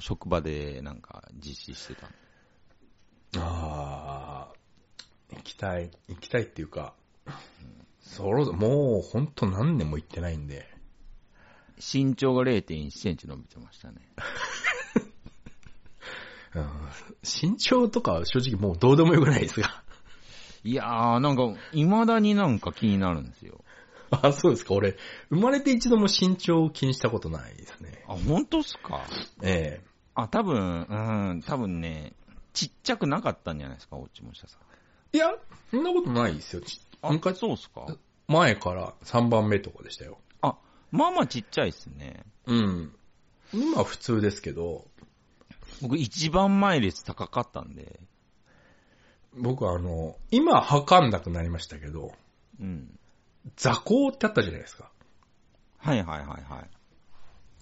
[0.00, 2.08] 職場でなんか実施してた
[3.40, 4.52] ああ、
[5.30, 6.94] 行きたい、行きたいっていうか、
[8.08, 10.66] そろもう本当何年も行ってないんで。
[11.76, 13.96] 身長が0.1センチ伸びてましたね。
[16.56, 16.66] うん
[17.22, 19.84] 身長とかは正直もうどうでもよくないですが。
[20.64, 23.62] いやー、なんか、未だになんか気になるんですよ。
[24.10, 24.74] あ、そうですか。
[24.74, 24.96] 俺、
[25.30, 28.02] 生まれて一度も身長を気にしたことないですね。
[28.08, 29.04] あ、本当っすか？
[29.42, 32.14] えあ、多分、うん、多分ね、
[32.54, 34.67] ちっちゃくなかったんじゃないですか、落ちもしたさん。
[35.12, 35.34] えいや、
[35.70, 36.62] そんなことないですよ。
[36.62, 37.86] ちあ、昔そうっすか？
[38.26, 40.18] 前から3番目とかでしたよ。
[40.42, 40.56] あ、
[40.90, 42.24] まあまあちっちゃいっすね。
[42.46, 42.94] うん。
[43.52, 44.86] 今は普通ですけど、
[45.80, 48.00] 僕一番前列高かったんで、
[49.34, 52.12] 僕はあの、今測んなくなりましたけど、
[52.60, 52.98] うん。
[53.56, 54.90] 座高ってあったじゃないですか。
[55.78, 56.70] はいはいはいはい。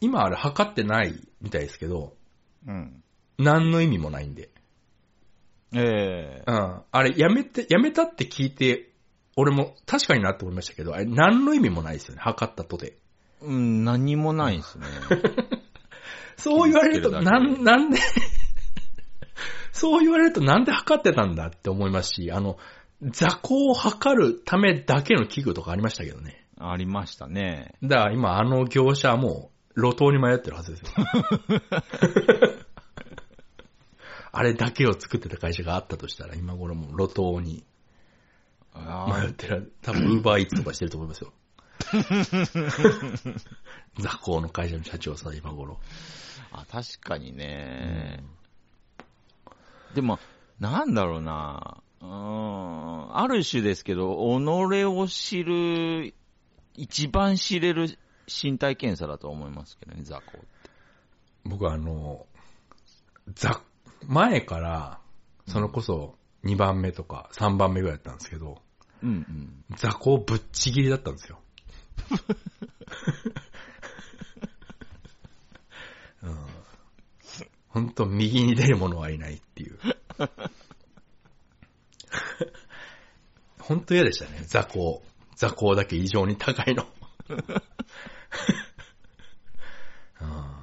[0.00, 2.14] 今あれ測ってないみたいですけど、
[2.66, 3.02] うん。
[3.38, 4.50] 何の意味もないんで。
[5.74, 6.82] ええうん。
[6.90, 8.90] あれ、やめて、やめたって聞いて、
[9.36, 12.20] 俺も確かになって思いましたけど、あれ、何の意味もないですよね。
[12.22, 12.96] 測ったとで。
[13.42, 14.86] うん、何もないですね。
[16.38, 17.98] そう言われると、なん、なんで、
[19.72, 22.58] そう言われるとなんで測ってたんだって思いますし、あの、
[23.02, 26.46] 座高を測るためだけの器具とかありましたけどね。
[26.58, 27.74] ありましたね。
[27.82, 30.88] だから今あの業者はもう路頭に迷ってるはずですよ。
[34.36, 37.64] あれだけを作ってた会社があったとしたら今頃もう路頭に
[38.74, 39.72] あ迷ってる。
[39.80, 41.32] 多分ウーバーイーツとかしてると思いますよ。
[43.98, 45.80] 座高の会社の社長さ、今頃。
[46.52, 48.22] あ、確かにね。
[49.94, 50.18] でも、
[50.60, 51.78] なんだろうな。
[52.02, 56.12] うーん、ある種ですけど、己を知る、
[56.74, 60.70] 一番知れる身体検査だと思いますけどね、座高って。
[61.44, 62.26] 僕はあの、
[63.34, 63.62] ざ、
[64.06, 65.00] 前から、
[65.48, 68.62] それこそ2番目とか3番目ぐらいだったんですけど、
[69.02, 69.64] うんうん。
[69.76, 71.40] 座高ぶっちぎりだったんですよ。
[76.22, 76.46] うん、
[77.68, 79.78] 本当右に出る者はいないっていう。
[83.58, 85.02] 本当嫌でしたね、座高。
[85.34, 86.86] 座高だけ異常に高いの。
[90.20, 90.55] うん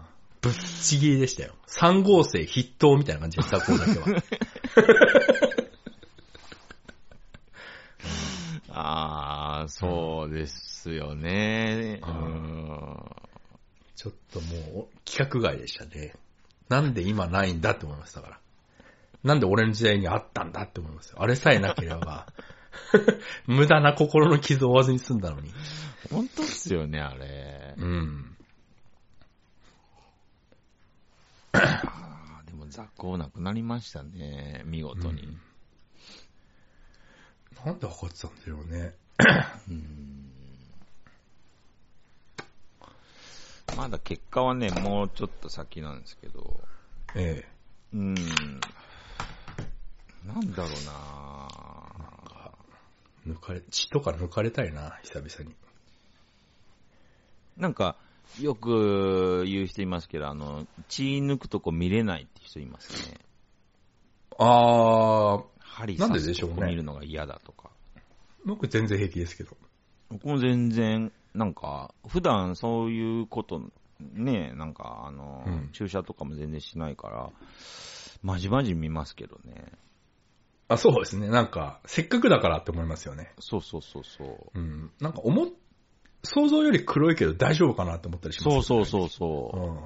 [0.43, 1.53] ぶっちぎりでしたよ。
[1.67, 4.23] 3号生筆頭みたいな感じで、座高だけは。
[8.75, 12.01] ああ、そうですよね。
[12.03, 13.05] ううんん。
[13.95, 16.13] ちょっともう、企画外でしたね。
[16.67, 18.39] なんで今ないんだって思いましたから。
[19.23, 21.21] なんで俺の時代にあったんだって思いますよ。
[21.21, 22.27] あれさえなければ、
[23.47, 25.53] 無駄な心の傷を負わずに済んだのに。
[26.11, 27.75] 本当っすよね、あれ。
[27.77, 28.35] うん。
[31.52, 31.52] あー
[32.45, 35.23] でも雑魚なくなりましたね、見事に。
[35.23, 35.41] うん
[37.65, 38.93] なんで分かってたんだろうね。
[39.69, 40.29] うん
[43.77, 46.59] まだ結果はね、もうちょっと先なんですけど、
[47.15, 47.43] え
[47.93, 48.13] うん。
[48.13, 48.21] な
[50.39, 51.49] んだろうな
[53.25, 53.29] え。
[53.29, 55.55] 抜かれ、血とか抜かれたいな、久々に。
[57.57, 57.95] なんか、
[58.39, 63.19] よく言う人いますけど、あの、血抜くとこ見れないって人いますね。
[64.39, 67.69] あー、針なんで刺ですしょ見るのが嫌だとか。
[68.45, 69.55] 僕全然平気ですけど。
[70.09, 73.61] 僕も全然、なんか、普段そういうこと、
[73.99, 77.29] ね、なんか、あの、うん注射とかも全然しないから、
[78.21, 79.65] まじまじ見ますけどね。
[80.67, 81.29] あ、そうですね。
[81.29, 83.31] なんか、せっかくだからって思いますよね。
[83.39, 84.59] そうそうそうそう。
[84.59, 84.91] うん。
[84.99, 85.47] なんか思っ、
[86.23, 89.57] 想像より黒いけど大丈夫かなって思ったりしますそうそうそうそう。
[89.59, 89.77] うん。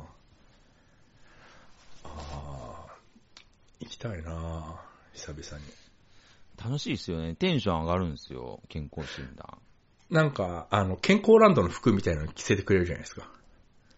[2.04, 2.96] ああ、
[3.80, 4.82] 行きたいな
[5.14, 5.72] 久々に。
[6.64, 7.36] 楽しいですよね。
[7.36, 8.62] テンション上がるんですよ。
[8.70, 9.58] 健康診断。
[10.10, 13.30] なんか、あの、健康ランドの服みたいなの着せてくれるじゃないですか。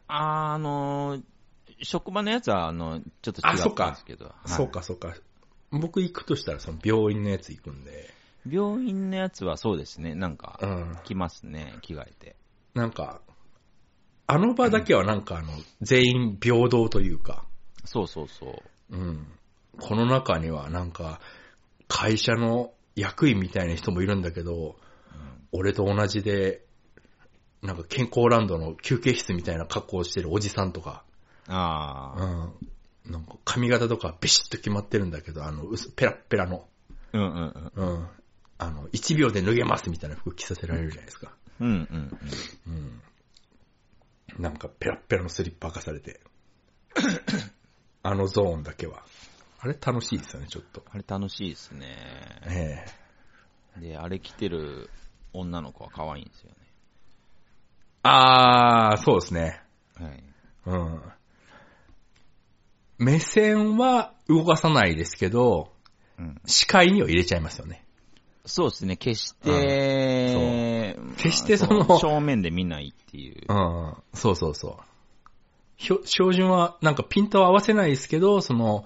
[0.08, 1.24] あーあのー
[1.82, 4.26] 職場のやつは、あの、ちょっと違っあそっかたんですけど。
[4.26, 5.14] はいそうか、そうか。
[5.72, 8.14] 僕行くとしたらその病院のやつ行くんで、
[8.48, 10.16] 病院のやつはそうですね。
[10.16, 10.96] なんかう、ん。
[11.04, 11.80] 来ますね。
[11.82, 12.36] 着替えて。
[12.74, 13.22] なんか、
[14.28, 15.48] あの場だけはなんかあの、
[15.82, 17.46] 全員平等というか、
[17.86, 18.96] そうそうそう。
[18.96, 19.28] うん。
[19.80, 21.20] この中にはなんか、
[21.88, 24.76] 会社の役員みたいな人もいるんだけど、
[25.52, 26.64] 俺と同じで、
[27.62, 31.04] なんか健康ランドの休憩室みたいな格好をしてるおじさんとか、
[31.48, 32.24] ああ。
[32.24, 33.12] うん。
[33.12, 36.68] なんか髪型とかビシッと決まってるんだけど、あの、薄ペラッペラの、
[37.14, 37.90] うんうんうん。
[37.90, 38.08] うん。
[38.60, 41.34] あの、1秒で脱げますみたいな服着させられるじゃないですか。
[41.60, 41.78] うんうん
[42.68, 43.02] うん。
[44.36, 44.42] うん。
[44.42, 46.20] なんかペラッペラのスリッパ化されて。
[48.04, 49.04] あのゾーンだけは。
[49.62, 50.86] あれ楽しいですよね、ちょっと。
[50.92, 51.96] あれ楽しいですね。
[52.46, 52.86] え
[53.78, 54.90] えで、あれ着てる
[55.34, 56.52] 女の子は可愛いんですよ
[58.04, 59.62] あー、そうですね。
[60.00, 60.06] ね。
[60.06, 60.24] はい。
[60.66, 61.02] うん。
[62.98, 65.74] 目線は動かさないですけど、
[66.18, 66.42] うん。
[66.46, 67.86] 視界には入れちゃいますよね。
[68.50, 73.46] そうですね、決して、決してそのまあ正面で見ないっていう。
[73.48, 73.96] うん。
[74.14, 74.84] そうそうそう。
[75.78, 78.86] ひょ標準はなんかピントは合わせないですけど、その、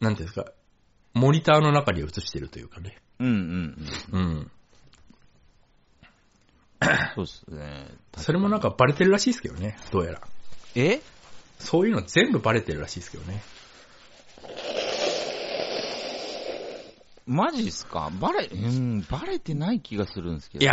[0.00, 0.52] なんていうんですか、
[1.14, 2.98] モニターの中に映してるというかね。
[3.20, 4.20] うんうんうん。
[4.20, 4.50] うん。
[7.14, 7.86] そうですね。
[8.16, 10.20] それもなんかバレてるらしいですけどね、どうやら。
[10.74, 11.00] え？
[11.58, 13.42] そういうの全部バレてるらしいですけどね。
[17.26, 18.10] マジっすか？
[18.20, 20.64] バレ、うん、バレてない気がするんですけど。
[20.64, 20.72] いや、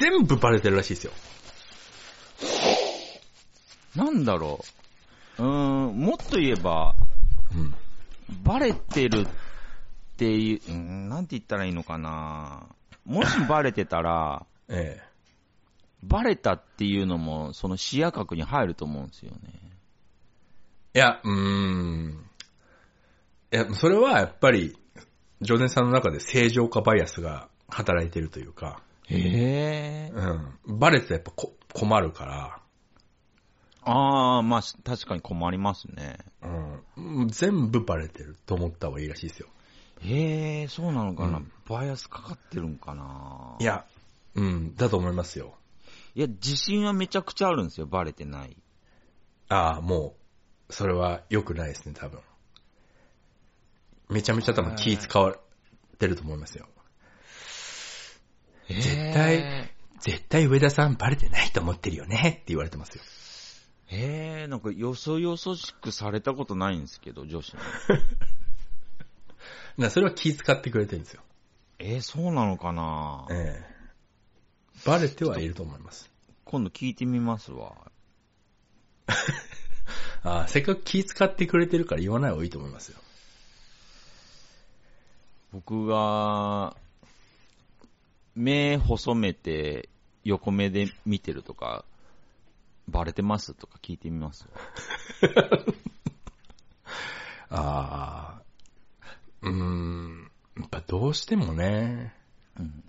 [0.00, 1.12] 全部バレてるらしいですよ。
[3.94, 4.64] なんだろ
[5.38, 5.42] う。
[5.42, 6.94] うーん、もっと言えば、
[7.54, 7.74] うん。
[8.42, 9.26] バレてるっ
[10.16, 12.66] ていう、うーん、なんて言ったらいいのかな。
[13.04, 15.06] もしバレてたら、 ええ。
[16.02, 19.38] バレたっていうのも、その視野角に入ると思うんですよね。
[20.94, 22.30] いや、うーん。
[23.52, 24.76] いや、それはやっぱり、
[25.40, 30.12] ジョネさんの中で正常化バイアスが働いてるというか、へえ。
[30.66, 30.78] うん。
[30.78, 32.60] バレてやっぱこ困るから、
[33.88, 36.18] ああ、まあ、確かに困りますね。
[36.96, 37.28] うん。
[37.28, 39.48] 全部バレてると思った方がいいらしいですよ。
[40.00, 43.84] へえ、そうなのかな、うんバイアスかかってるんかないや、
[44.36, 45.54] うん、だと思いますよ。
[46.14, 48.56] いや、自信はめちゃくちゃあるんですよ、バレてない。
[49.48, 50.14] ああ、も
[50.68, 52.20] う、それは良くないですね、多分。
[54.08, 55.36] めちゃめちゃ多分気使われ
[55.98, 56.68] てると思いますよ。
[58.68, 63.02] 絶対絶対上田さんバレてないと思ってるよねって言われてますよ。
[63.88, 67.60] へえ、なんかよそよそしくされたことないんですけど、女子に。
[69.78, 71.22] なそれは気使ってくれてるんですよ。
[71.78, 73.26] えー、そうなのかな？
[73.30, 73.76] ええ
[74.84, 76.10] バレてはいると思います。
[76.44, 77.90] 今度聞いてみますわ。
[80.22, 82.98] ああせっかく気使ってくれてるから言わない方がいいと思いますよ。
[85.52, 86.76] 僕が、
[88.34, 89.88] 目細めて
[90.24, 91.84] 横目で見てるとか、
[92.88, 94.46] バレてますとか聞いてみます？
[94.46, 94.50] わ。
[97.50, 98.42] ああ、
[99.42, 102.14] うーん、やっぱどうしてもね、
[102.58, 102.82] うん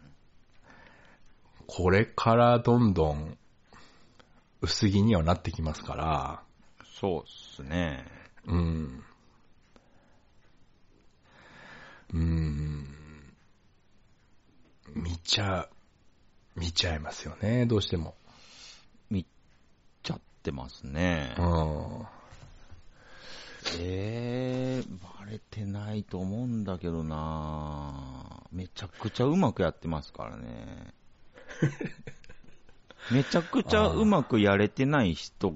[1.70, 3.38] これからどんどん
[4.62, 6.44] 薄着にはなってきますから、
[6.86, 8.06] そうっすね。
[8.46, 9.04] うん。
[12.14, 12.88] うん。
[14.96, 15.68] 見ちゃ、
[16.56, 18.16] 見ちゃいますよね、どうしても。
[19.10, 19.26] 見
[20.04, 21.42] ちゃってますねう。
[21.42, 22.08] ん。
[23.80, 30.94] えー、バレてないと思うんだけどなめちゃくちゃうまくやってますからね。
[33.12, 35.54] めちゃくちゃうまくやれてない人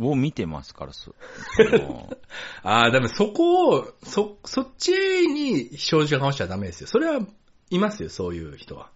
[0.00, 1.14] を見てますから、そ
[2.62, 6.86] ああ、でもそこを、そ、そっちに正直な顔しちゃダメですよ。
[6.86, 7.20] それは
[7.70, 8.90] いますよ、そういう人は。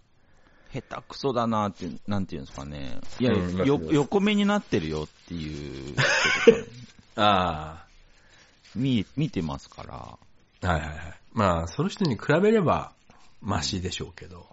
[0.71, 2.99] 下手くそだなって、なんていうんですかね。
[3.19, 6.01] いや、うんよ横目になってるよっていう人
[6.51, 6.67] とか
[7.15, 7.85] あ
[8.75, 9.93] 見、見てますから。
[9.93, 10.67] あ。
[10.67, 10.97] はいはいはい。
[11.33, 12.93] まあ、その人に比べれば、
[13.41, 14.47] マシでしょうけど。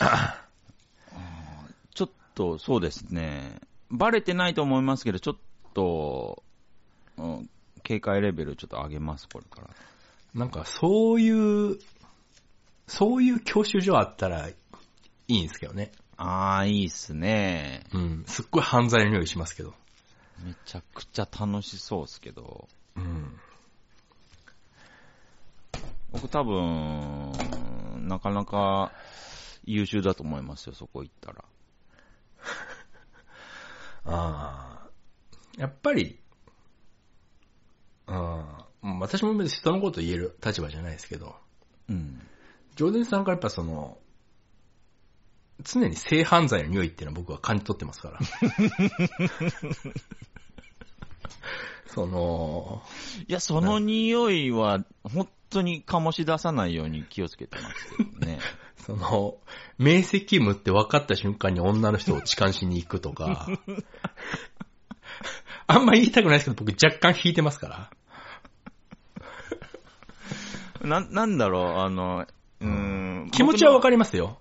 [2.38, 3.60] と、そうですね。
[3.90, 5.36] バレてないと思いますけど、ちょっ
[5.74, 6.44] と、
[7.16, 7.50] うん、
[7.82, 9.70] 警戒レベルちょっと上げます、これから。
[10.34, 11.78] なんか、そういう、
[12.86, 14.54] そういう教習所あったらい
[15.26, 15.90] いんですけどね。
[16.16, 17.84] あー、いいっすね。
[17.92, 18.24] うん。
[18.26, 19.74] すっごい犯罪の匂いしますけど。
[20.44, 23.36] めちゃくちゃ楽しそうっすけど、うん。
[26.12, 28.92] 僕多分、なかなか
[29.64, 31.44] 優秀だと思いますよ、そこ行ったら。
[34.04, 34.88] ああ。
[35.58, 36.18] やっぱり、
[38.06, 41.34] ああ、私も別に人のこと言える立場じゃないですけど、
[41.88, 42.20] うん。
[42.76, 43.98] ジョーデンさんからやっぱその、
[45.64, 48.20] 常に性犯罪の匂いっていうのは僕は感じ取ってますから。
[51.88, 52.82] その、
[53.26, 58.38] いや、その匂いは、本当に醸し出さないように気をつけてますけどね。
[58.88, 59.36] その、
[59.76, 63.46] 明晰夢って分かった瞬間に女の人を痴漢しに行くとか、
[65.66, 67.90] あんま言いたくないですけど僕若干引いてますか
[70.80, 70.88] ら。
[70.88, 72.26] な、なんだろう、あの、
[72.60, 72.68] うー
[73.26, 73.30] ん。
[73.30, 74.38] 気持ちは分かかりますよ。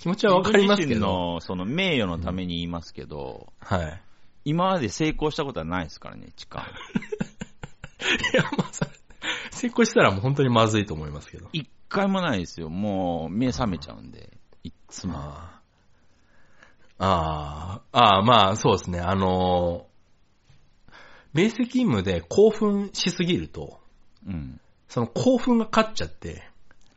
[0.00, 1.06] 気持ちは分かりますけ自分自身ど。
[1.06, 4.02] の、その、名誉のために言いますけど、はい。
[4.44, 6.66] 今まで成功したことはないですからね、痴漢。
[8.34, 8.90] いや、まあ、それ
[9.50, 11.48] 成功したらもう本当にまずいと思いますけど。
[11.54, 12.68] 一回もないですよ。
[12.70, 14.38] もう、目覚めちゃうんで。
[14.64, 15.18] いっつも。
[15.18, 15.60] あ
[16.98, 17.00] あ。
[17.00, 19.00] ああ、ああ、まあ、そうですね。
[19.00, 23.80] あのー、明晰夢で興奮しすぎると、
[24.26, 24.60] うん。
[24.88, 26.42] その興奮が勝っちゃって、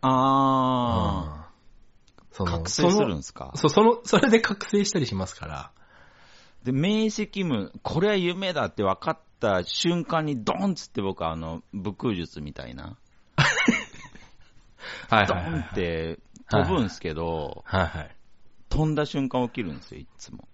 [0.01, 1.49] あ
[2.31, 3.51] そー、覚醒するんですか？
[3.55, 5.71] そう、その、それで覚醒したりしますから、
[6.63, 12.97] で、明晰夢、これは夢だって分かった瞬間にドンっつって僕はあの、武空術みたいな、
[13.37, 13.43] ド
[15.09, 16.19] はいはいはいンって
[16.49, 18.15] 飛ぶんすけど、はいはい。
[18.69, 20.47] 飛んだ瞬間起きるんですよ、いつも。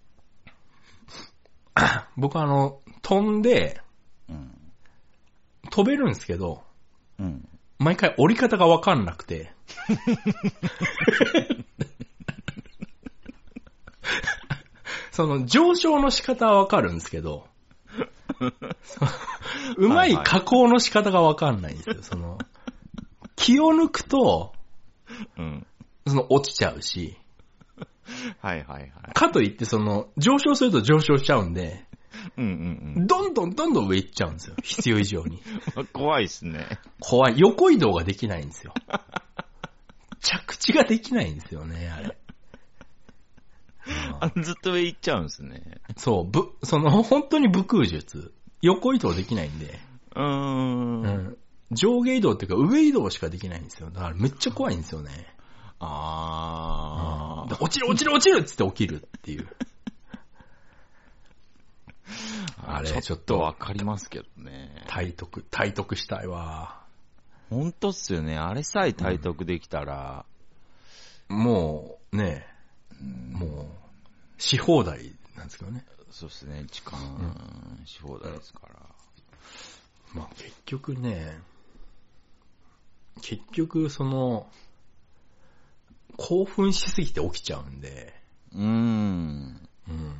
[2.17, 3.81] 僕あの、飛んで、
[4.29, 4.51] うん。
[5.69, 6.63] 飛べるんですけど、
[7.19, 7.47] うん。
[7.79, 9.53] 毎回降り方がわかんなくて。
[15.11, 17.47] その上昇の仕方はわかるんですけど、
[18.83, 19.05] そ
[19.77, 21.95] ううまい加工の仕方がわかんないんですよ。
[22.01, 22.37] その、
[23.47, 24.51] 気を抜くと、
[25.37, 25.65] うん。
[26.05, 27.17] その落ちちゃうし、
[28.41, 28.91] はいはいはい。
[29.13, 31.85] かといってその上昇すると上昇しちゃうんで、
[32.35, 32.45] うん
[32.95, 34.55] うんどんどんどんどん上行っちゃうんですよ。
[34.61, 35.41] 必要以上に。
[35.77, 35.85] うん。
[35.85, 36.67] 怖いっすね。
[36.99, 37.39] 怖い。
[37.39, 38.73] 横移動ができないんですよ。
[40.19, 42.17] 着地ができないんですよね、あれ。
[44.19, 45.79] あずっと上行っちゃうんですね。
[45.95, 48.33] そう、ぶ、その、本当に武空術。
[48.61, 49.79] 横移動できないんで、
[50.15, 51.01] うーん。
[51.01, 51.36] うん。
[51.71, 53.89] 上下移動っていうか上移動しかできないんですよ。
[53.89, 55.11] だからめっちゃ怖いんですよね。
[55.79, 57.49] あー。
[57.49, 59.47] で落ちる落ちる落ちるっつって起きるっていう。
[62.65, 64.83] あれちょっととわかりますけどね。
[64.87, 66.83] 体得、体得したいわ。
[67.49, 68.37] ほんとっすよね。
[68.37, 70.25] あれさえ体得できたら、
[71.29, 72.47] もう、ね、
[73.31, 73.69] も
[74.37, 75.85] う、し放題なんですけどね。
[76.11, 76.99] そうっすね、時間、
[77.85, 78.73] し放題ですから。
[80.13, 81.39] まあ結局ね、
[83.21, 84.49] 結局その、
[86.17, 88.13] 興奮しすぎて起きちゃうんで、
[88.53, 89.67] うーん。
[89.87, 90.15] うん。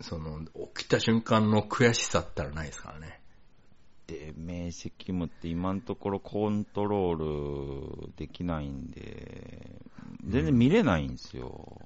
[0.00, 0.44] その、
[0.74, 3.20] 起きた瞬間の悔しさったらないですからね。
[4.06, 9.80] で、明晰夢って今のところコントロールできないんで、
[10.26, 11.80] 全然見れないんですよ。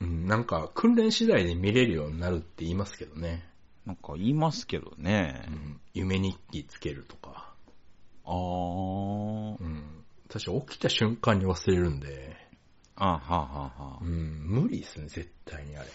[0.00, 3.48] うん、なんか訓練次第で見れるようになるって言いますけどね。
[3.86, 5.50] なんか言いますけどねう。
[5.50, 7.51] ん、夢日記つけるとか。
[8.32, 9.62] あー。
[9.62, 10.04] うん。
[10.28, 12.36] 私起きた瞬間に忘れるんで、
[12.96, 13.46] あ、はあ、は
[13.78, 14.04] あ、はあう。
[14.04, 15.88] ん、無理ですね、絶対にあれ。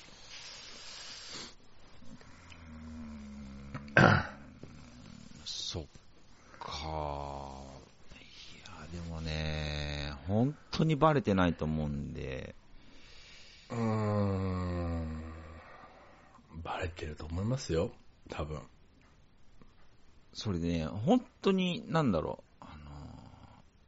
[5.46, 5.84] そっ
[6.60, 7.64] か。
[8.14, 12.56] いや、でもね、本当にバレてないと思うんで、
[13.72, 15.34] うーん。
[16.64, 17.92] バレてると思いますよ。
[18.30, 18.62] 多分。
[20.38, 22.72] それでね、本当に、なんだろう、あの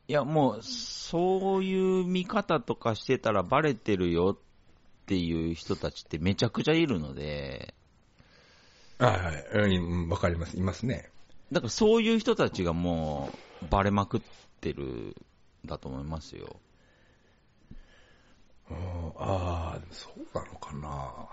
[0.08, 7.76] いや、もう、そういう見方とかしてたらバレてるよっていう人たちってめちゃくちゃいるので、
[8.98, 9.16] は
[9.54, 9.78] いはい。
[9.78, 10.58] うん、わかります。
[10.58, 11.12] いますね。
[11.52, 13.30] だからそういう人たちがも
[13.62, 14.22] う、バレまくっ
[14.60, 15.16] てる、
[15.66, 16.60] だと思いますよ。
[18.72, 18.78] うん
[19.18, 21.30] ああ、でもそうなのかな。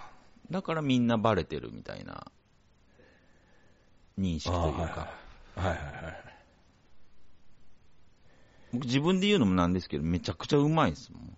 [0.50, 2.30] だからみんなバレてるみたいな、
[4.18, 5.10] 認識というか。
[5.56, 6.26] はいはいはい。
[8.72, 11.36] 僕自分で言うのもなんですけど、めちゃくちゃうまいですもん。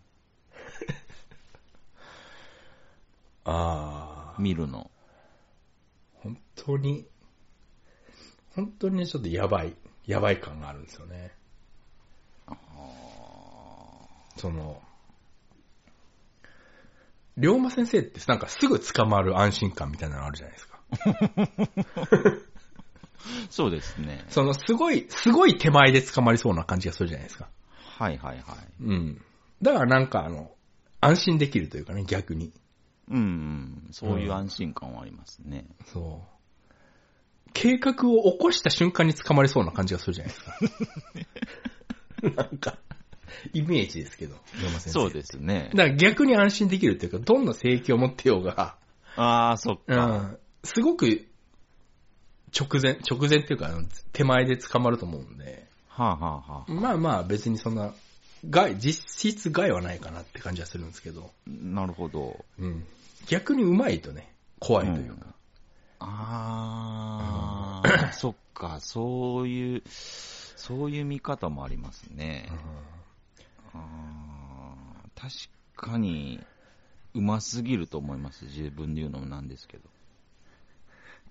[3.45, 4.91] ああ、見るの。
[6.15, 7.07] 本当に、
[8.55, 9.75] 本当にちょっとやばい、
[10.07, 11.33] やばい感があるんですよね。
[14.37, 14.83] その、
[17.39, 20.79] 龍馬先生ってなんかすぐ捕まる安心感みたいなのあるじゃないですか。
[23.51, 24.25] そうですね。
[24.29, 27.49] そのすごい、すごい手前で捕まりそうな感じがするじゃないですか。
[27.99, 28.83] はいはいはい。
[28.83, 29.23] うん。
[29.63, 30.51] だからなんかあの、
[31.01, 32.53] 安心できるというかね、逆に。
[33.11, 35.67] うん、うん、そういう安心感はありますね。
[35.87, 36.39] そう。
[37.55, 40.59] 計画を起こした瞬間に捕まりそうな感じがするじゃないですか。
[42.45, 42.79] なんか、
[43.53, 44.91] イメージですけど、山先生。
[44.91, 45.71] そうですね。
[45.75, 48.77] だから逆に安心できるっていうか、どんな正規を持ってようが、
[49.17, 50.07] ああ、そっうか。
[50.07, 51.28] ん、すごく
[52.57, 53.71] 直前、直前っていうか、
[54.13, 57.93] 手前で捕まると思うんで、はあ、はあはあ、まあまあ別にそんな、
[58.49, 62.45] 害、実質害はないかなって感じはするんですけど、なるほど。
[62.59, 62.85] うん。
[63.27, 65.27] 逆にうまいとね、怖いというか。
[66.01, 72.49] ああ、 そっか、そういう、そういう見方もありますね。
[73.75, 75.21] あー
[75.77, 76.41] 確かに、
[77.15, 78.45] うますぎると思います。
[78.45, 79.89] 自分で言うのもなんですけど。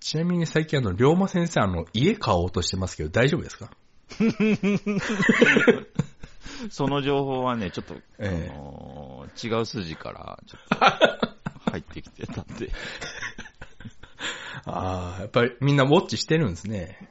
[0.00, 3.70] ちなみに最近あの、龍馬先生あの、家買おうとしてますけど大丈夫ですか？
[6.70, 10.60] その情報はね、ちょっと、ええあのー違う筋から、ちょっ
[11.64, 12.70] と、入ってきてたんで。
[14.66, 17.08] ああ、やっぱりみんなウォッチしてるんですね。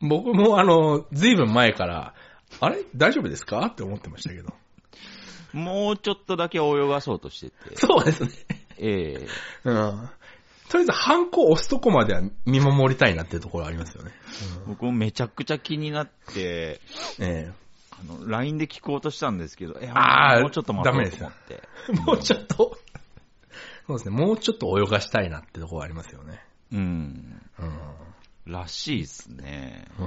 [0.00, 2.14] 僕もあの、ずいぶん前から、
[2.60, 2.84] あれ？
[2.94, 3.66] 大丈夫ですか？
[3.66, 4.52] って思ってましたけど。
[5.52, 7.76] もうちょっとだけ泳がそうとしてて。
[7.76, 8.30] そうですね。
[8.78, 9.26] ええ
[9.64, 10.10] うん。
[10.72, 14.10] とりあえず、ハンコを押すとこまでは見守りたいなっていうところありますよね。
[14.66, 16.80] 僕もめちゃくちゃ気になって、
[17.20, 17.52] え
[17.90, 20.92] あの、LINE で聞こうとしたんですけど、いやあーもうちょっと待っ
[21.46, 21.62] て。
[21.90, 22.78] えもうちょっと、
[23.86, 26.42] そうですね、もうちょっと泳がしたいなってところありますよね。
[26.72, 27.42] うん。
[27.58, 28.50] うん。
[28.50, 29.88] らしいっすね。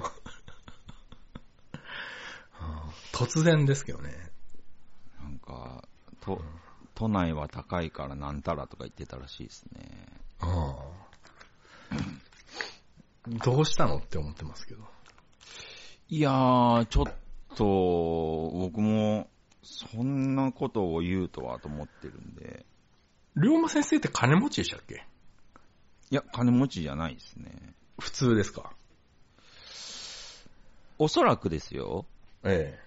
[3.13, 4.31] 突然ですけどね。
[5.21, 5.87] なんか、
[6.21, 6.41] と、
[6.95, 10.24] 都内は高いからなんたらとか言ってたらしいですね。
[13.27, 13.39] うん。
[13.39, 14.83] どうしたのって思ってますけど。
[16.09, 17.05] いやー、ちょっ
[17.55, 19.27] と、僕も、
[19.63, 22.65] そんなことを言うとはと思ってるんで。
[23.35, 25.03] 龍馬先生って金持ちでしたっけ？
[26.11, 27.73] いや、金持ちじゃないですね。
[27.99, 28.71] 普通ですか？
[30.99, 32.05] おそらくですよ。
[32.43, 32.79] え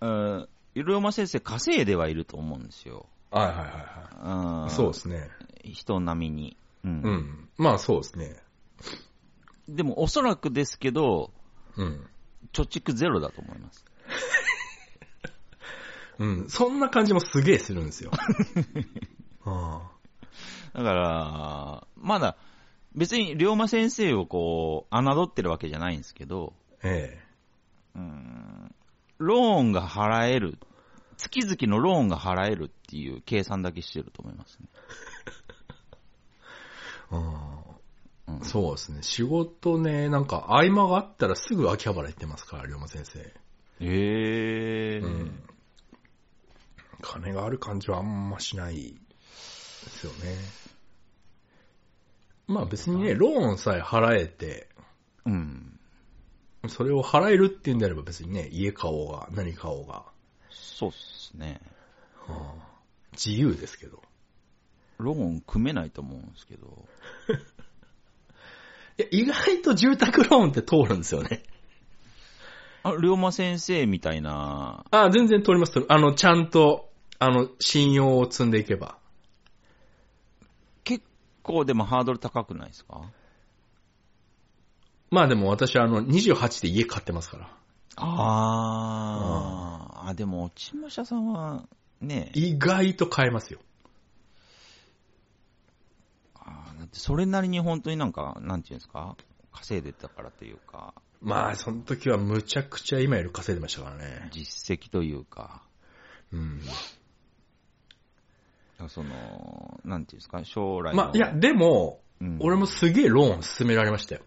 [0.00, 0.06] え。
[0.06, 3.06] うん、龍馬先生稼いではいると思うんですよ。
[3.30, 4.70] はいはいはいはうんい。
[4.70, 5.28] そうですね。
[5.64, 6.56] 人並みに。
[6.84, 7.48] うんうん。
[7.56, 8.36] まあそうですね。
[9.68, 11.32] でも、おそらくですけど、
[11.76, 12.06] うん。
[12.52, 13.84] 貯蓄ゼロだと思います。
[16.18, 16.48] うん。
[16.48, 18.10] そんな感じもすげえするんですよ。
[19.44, 19.90] あ
[20.74, 22.36] だから、まだ、
[22.94, 27.20] 別に龍馬先生をこう、侮ってるわけじゃないんですけど、え
[27.96, 28.74] うん、
[29.18, 30.58] ローンが払える、
[31.16, 34.68] 月々のローンが払えるっていう計算だけしてると思いますね。
[37.10, 37.54] うん
[38.26, 39.02] あそうですね。
[39.02, 43.18] 仕事ね、なんか合間があったらすぐ秋葉原行ってますから、龍馬先生。
[43.20, 43.24] へ
[43.80, 45.04] えー。
[45.04, 45.42] うん。
[47.02, 48.98] 金がある感じはあんましないで
[49.90, 50.36] すよね。
[52.46, 54.68] まあ別にね、ローンさえ払えて、
[55.26, 55.78] うん。
[56.68, 60.04] それを払えるっていうんであれば別にね、家買おうが、何買おうが、
[60.50, 61.60] そうっすね。
[62.26, 62.74] はあ
[63.12, 64.02] 自由ですけど。
[65.04, 66.84] ローン組めないと思うんですけど。
[68.98, 71.42] いや、意外と住宅ローンって通るんですよね。
[72.82, 75.84] あ、龍馬先生みたいな、あ全然通ります。
[75.88, 78.98] あの、ちゃんと、あの、信用を積んでいけば。
[80.84, 81.04] 結
[81.42, 83.10] 構でもハードル高くないですか？
[85.10, 87.50] まあでも私あの、28で家買ってますから。
[87.96, 91.64] あー、あ、でも、落ち武者さんは、
[92.00, 93.60] ね、意外と買えますよ。
[96.34, 99.16] あーだってそれなりに本当になんか、なんていうんですか、
[99.52, 104.28] 稼いでたからというか、まあ、その時はむちゃくちゃ今より稼いでましたからね。
[104.30, 105.62] 実績というか、
[106.32, 106.60] うん。
[108.88, 111.04] その、なんていうんですか、将来の。
[111.04, 114.22] まあ、いや、でも、うん、俺もすげえローン勧められましたよ。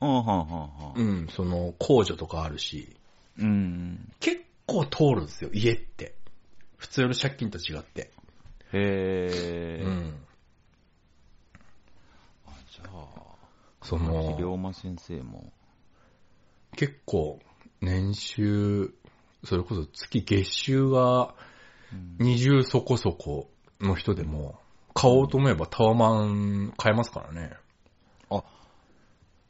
[0.00, 2.96] うん、はんはんはんうん、その、控除とかあるし、
[3.38, 4.12] うん。
[4.20, 6.14] 結構通るんですよ、家って。
[6.76, 8.10] 普通の借金と違って。
[8.72, 9.86] へー。
[9.86, 10.14] うん。
[13.82, 15.52] そ龍の、馬先生も。
[16.76, 17.40] 結構、
[17.80, 18.94] 年収、
[19.44, 21.34] それこそ月月収が
[21.92, 24.58] うん20そこそこの人でも、
[24.94, 27.52] 買おうと思えばタワマン買えますからね。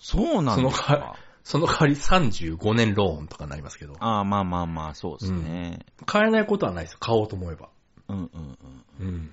[0.03, 1.17] そうなんですか。
[1.45, 5.87] その代わり35年ローンとかになりますけど、ああ、まあまあまあ、そうですね。
[6.07, 7.69] 買えないことはないですよ、買おうと思えば。
[8.09, 8.59] うんうん
[9.01, 9.07] うん。
[9.07, 9.31] うん。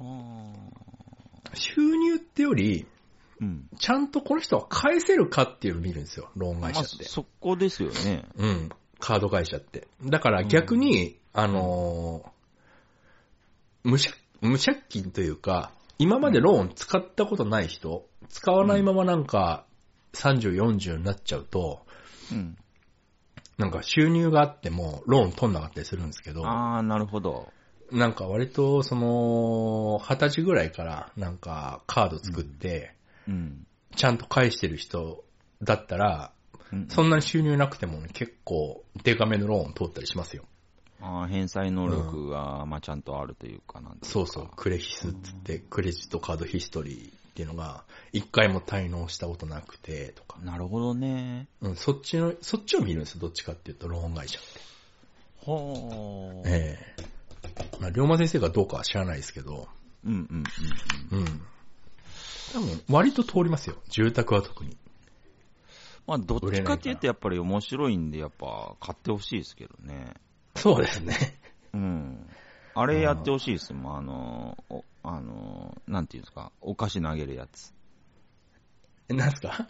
[0.00, 1.09] あ
[1.54, 2.86] 収入ってより、ー
[3.40, 3.68] うん。
[3.78, 7.04] ちゃんとこの人は返せるかっていうのを見るんですよ、ローンまあ、会社って。
[7.04, 8.24] そこですよね。
[8.36, 8.68] うん。
[8.98, 9.88] カード会社って。
[10.04, 12.30] だから逆に、あのー
[13.82, 19.64] 無借、無借金というか、今までローン使ったことない人、使わないままなんか
[20.14, 21.84] 30、40になっちゃうと、
[22.30, 22.56] うん。
[23.58, 27.52] なんか収入があってもローン取んなかったりするんですけど、ああ、なるほど。
[27.92, 32.94] なんか割とその、二十歳ぐらいからなんかカード作って、
[33.28, 33.66] うん。
[33.96, 35.24] ちゃんと返してる人
[35.62, 36.32] だったら、
[36.72, 40.44] うんそんなに収入なくても、ね、結構デカめのローン通ったりしますよ。
[41.00, 50.38] ああ、返済能力が、まあ、ちゃんとあるというかなんそうそう、クレヒスっつって、クレジットカードヒストリーっていうのが、一回も滞納したことなくて、とか。
[50.44, 51.48] なるほどね。
[51.60, 54.48] うん、そっちの、そっちを見るんですよ、どっちかっていうと、ローン会社って。
[55.38, 56.48] ほー。
[56.48, 57.19] ええ
[57.80, 59.68] まあ、龍馬先生がどうかは知らないですけど、
[60.04, 60.20] うんうん
[61.12, 61.22] うんうん。
[61.22, 61.40] うん。
[62.52, 64.76] 多分、割と通りますよ、住宅は特に。
[66.06, 70.14] まあ、どっちかっていうと、やっぱり面白いんで、やっぱ、買ってほしいですけどね。
[70.56, 71.38] そうですね。
[71.72, 72.26] うん。
[72.74, 77.72] あれやってほしいですもん、あの、おあの、なんていうんですか、お菓子投げるやつ。
[79.08, 79.68] え、なんすか？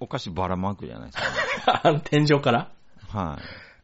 [0.00, 1.18] お菓子ばらまくじゃないです
[1.64, 1.80] か。
[1.84, 2.72] あの、天井から？
[3.08, 3.38] は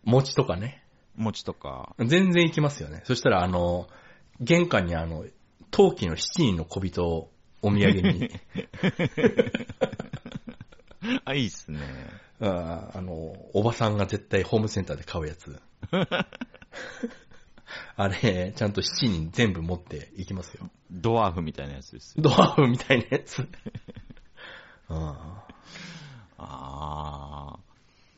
[0.04, 0.81] 餅とかね。
[1.18, 1.22] い。
[1.22, 1.94] 餅とか。
[1.98, 3.02] 全然行きますよね。
[3.04, 3.88] そしたら、あの、
[4.40, 5.24] 玄関にあの、
[5.70, 7.30] 陶器の七人の小人を
[7.62, 8.30] お土産に、
[11.24, 11.80] あ、いいっすね。
[12.40, 13.12] ああの、
[13.54, 15.60] おばさんが絶対ホームセンターで買うやつ。
[17.96, 20.68] あれ、ちゃんと七人全部持っていきますよ。
[20.90, 22.22] ドワーフみたいなやつですよ。
[22.22, 23.48] ドワーフみたいなやつ。
[24.88, 25.44] あ、
[26.38, 27.58] あ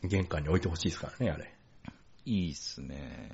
[0.03, 1.54] 玄関に置いてほしいですからね、あれ。
[2.27, 3.31] いいっすね。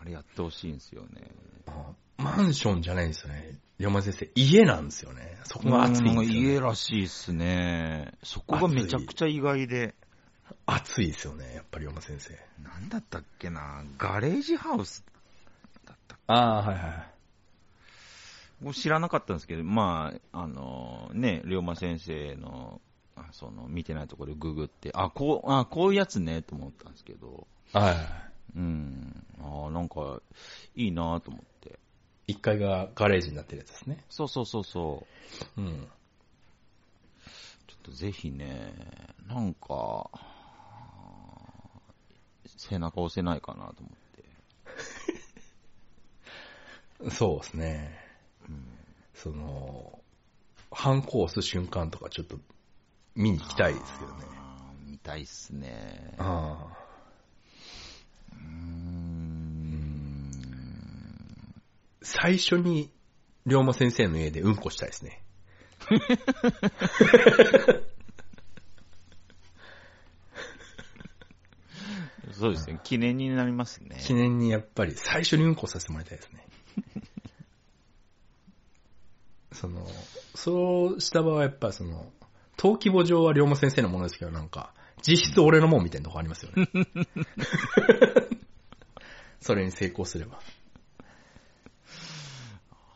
[0.00, 1.30] あれやってほしいんですよね。
[1.66, 3.58] あマンションじゃないんですよね。
[3.78, 5.38] 山先生、家なんですよね。
[5.44, 6.26] そこが暑いんですよ、ね。
[6.26, 8.12] 家らしいっすね。
[8.22, 9.94] そこがめちゃくちゃ意外で。
[10.66, 12.34] 暑いですよね、やっぱり山先生。
[12.62, 13.84] なんだったっけな？
[13.96, 15.04] ガレージハウス
[15.86, 16.24] だったっけ？
[16.26, 17.10] ああ、はいはい。
[18.60, 22.82] 僕知らなかったんですけど、まあ、あのね、龍馬先生の、
[23.16, 27.96] あその、見てないところでググって、あ、こう、あ、こういうやつね、と思ったんですけど、はいはい。
[28.56, 30.20] うん、あなんか、
[30.74, 31.78] いいなと思って。
[32.28, 34.04] 1階がガレージになってるやつですね。
[34.08, 35.06] そうそうそうそ
[35.56, 35.60] う。
[35.60, 35.88] うん。
[37.66, 38.72] ちょっとぜひね、
[39.26, 40.10] なんか、
[42.56, 43.90] 背中押せないかなと思っ
[47.08, 47.10] て。
[47.14, 48.10] そうですね。
[49.22, 50.02] その、
[50.70, 52.38] 反抗す瞬間とかちょっと
[53.14, 54.24] 見に行きたいですけどね。
[54.86, 56.14] 見たいっすね。
[56.16, 56.74] あ
[58.32, 58.40] うーん。
[62.02, 62.90] 最初に、
[63.46, 65.22] 龍馬先生の家でうんこしたいですね。
[72.32, 73.96] そうですね、記念になりますね。
[74.00, 76.46] 記念にやっぱり最初にうんこさせてもらいたいですね。
[79.52, 79.86] その、
[80.34, 82.10] そうした場合はやっぱその、
[82.56, 84.72] 登記簿上は龍馬先生のものですけどなんか、
[85.02, 86.66] 実質俺のもんみたいなとこありますよね。
[89.40, 90.40] それに成功すれば。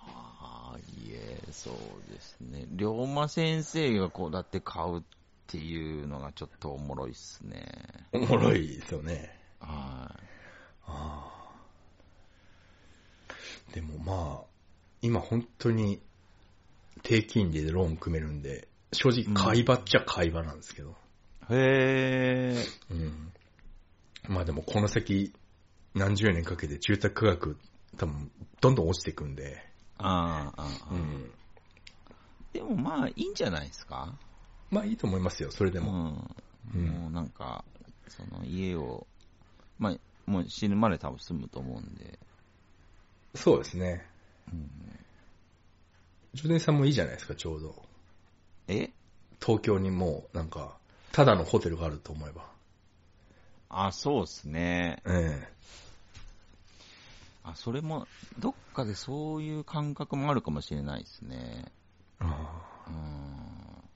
[0.06, 2.66] ああ、いえ、そうですね。
[2.72, 5.02] 龍馬先生がこうだって買うっ
[5.46, 7.64] ていうのがちょっとおもろいっすね。
[8.12, 9.34] おもろいですよね。
[9.60, 9.70] はい。
[9.70, 10.10] あ
[10.86, 11.44] あ。
[13.72, 14.44] でもまあ、
[15.00, 16.02] 今本当に
[17.02, 20.94] 低金利でローン組めるんで、正直買い場っちゃ買い場なんですけど。
[21.50, 22.64] へえ。
[22.90, 23.32] うん。
[24.28, 25.32] まあでもこの先、
[25.94, 27.56] 何十年かけて住宅価格、
[27.96, 29.62] 多分、どんどん落ちていくんで。
[29.98, 31.30] ああ、ああ、うん。
[32.54, 34.14] でもまあ、いいんじゃないですか？
[34.70, 35.92] まあいいと思いますよ、それでも。
[35.92, 36.80] うん。
[36.80, 37.64] うんもうなんか、
[38.08, 39.06] その家を、
[39.78, 42.18] まあ、もう死ぬまで多分住むと思うんで。
[43.34, 44.06] そうですね。
[44.52, 44.70] うん、
[46.32, 47.82] ジョデンさんもいいじゃないですか、ちょうど。
[48.68, 48.90] え？
[49.44, 50.76] 東京にもう、なんか、
[51.12, 52.46] ただのホテルがあると思えば。
[53.68, 55.02] あ、そうっすね。
[55.04, 55.48] え
[57.42, 58.06] あ、それも、
[58.38, 61.66] どっかでそういう感覚もあるかもしれないですね。
[62.20, 62.26] えあ
[62.86, 63.90] うーん。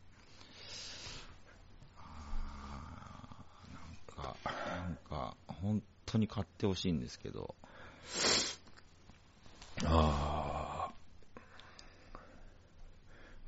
[1.97, 4.37] あーなんか、
[4.77, 7.55] なんか、本当に買ってほしいんですけど。
[9.85, 10.91] あ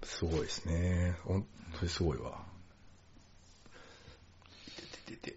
[0.03, 0.07] ー。
[0.07, 1.17] すごいですね。
[1.25, 1.47] 本
[1.79, 2.45] 当にすごいわ。
[5.07, 5.37] ててて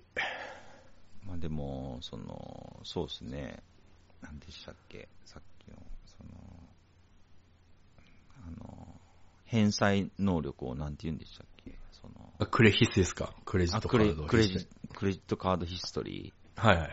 [1.25, 3.63] まあでも、その、そうですね。
[4.21, 5.07] 何でしたっけ？
[5.25, 6.29] さっきの、その、
[8.47, 8.82] あの、
[9.53, 11.71] 返済能力を何て言うんでしたっけ？
[11.91, 16.61] その、あクレヒスですかクレジットカードクレジクレジットカードヒストリー。
[16.67, 16.89] はいはい。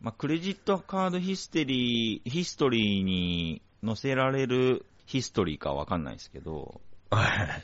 [0.00, 7.62] まあ、クレジットカードヒステリー、ヒストリーに載せられるヒストリーかわかんないですけど、はい。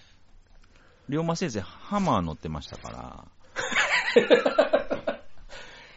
[1.09, 3.25] 龍馬先生、ハマー乗ってましたから、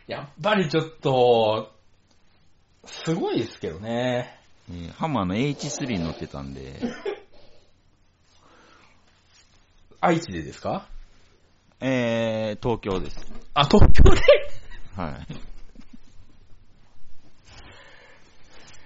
[0.08, 1.72] やっぱりちょっと、
[2.86, 4.40] すごいですけどね。
[4.70, 6.80] えーハマーの H3 乗ってたんで、
[10.06, 10.90] 愛知でですか？
[11.80, 13.18] えー、東京です。
[13.54, 14.22] あ、東京で？
[14.98, 15.28] はい。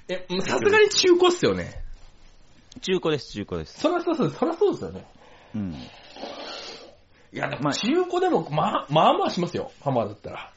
[0.09, 1.83] え、さすがに中古っすよね。
[2.81, 3.79] 中古です、中古です。
[3.79, 5.07] そらそうそう、そらそうですよね。
[5.55, 5.73] うん。
[5.73, 5.77] い
[7.33, 9.71] や、でまあも中古でも、まあ、まあまあしますよ。
[9.81, 10.53] ハマーだったら。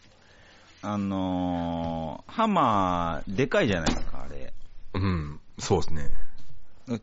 [0.82, 4.52] あのー、ハマー、でかいじゃないですか、あれ。
[4.92, 6.10] うん、そうですね。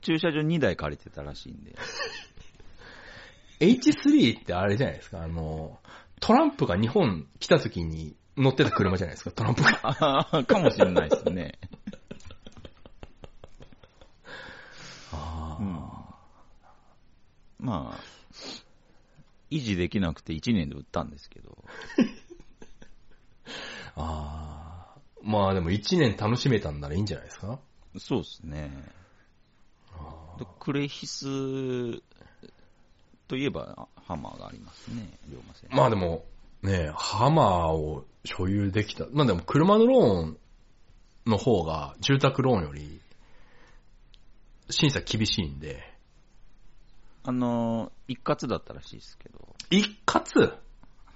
[0.02, 1.76] 駐車場2台借りてたらしいんで。
[3.60, 5.80] H3 ってあれじゃないですか、あの、
[6.20, 10.44] トランプが日本来た時に乗ってた車じゃないですか、トランプが。
[10.46, 11.60] かもしれないですね。
[15.12, 15.88] あうん
[17.60, 18.00] まあ、
[19.50, 21.58] 維持できなくて1年で売ったんですけど。
[23.96, 25.00] あー。
[25.24, 27.60] まあでも1年楽しめたんならいいんじゃないですか
[27.98, 28.72] そうですね。
[30.38, 31.26] でクレヒス
[33.28, 35.70] といえばハマーがありますね、龍馬戦。
[35.72, 36.26] まあでも、
[36.62, 39.06] ねハマーを所有できた。
[39.12, 40.38] まあでも車のローン
[41.26, 43.02] の方が住宅ローンより
[44.70, 45.84] 審査厳しいんで、
[47.24, 49.56] あの、一括だったらしいですけど。
[49.70, 50.58] 一括？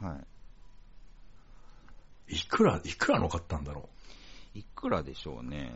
[0.01, 0.19] は
[2.27, 3.89] いくら、いくらの買ったんだろ
[4.55, 4.61] うい。
[4.61, 5.73] いくらでしょうね。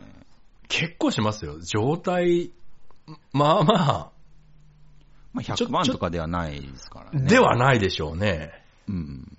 [0.68, 1.60] 結構しますよ。
[1.60, 2.52] 状態、
[3.32, 4.12] まあま
[5.36, 7.28] まあ、ちょ100万とかではないですからあ、ね。
[7.28, 8.64] ではないでしょうね。
[8.88, 9.38] うん。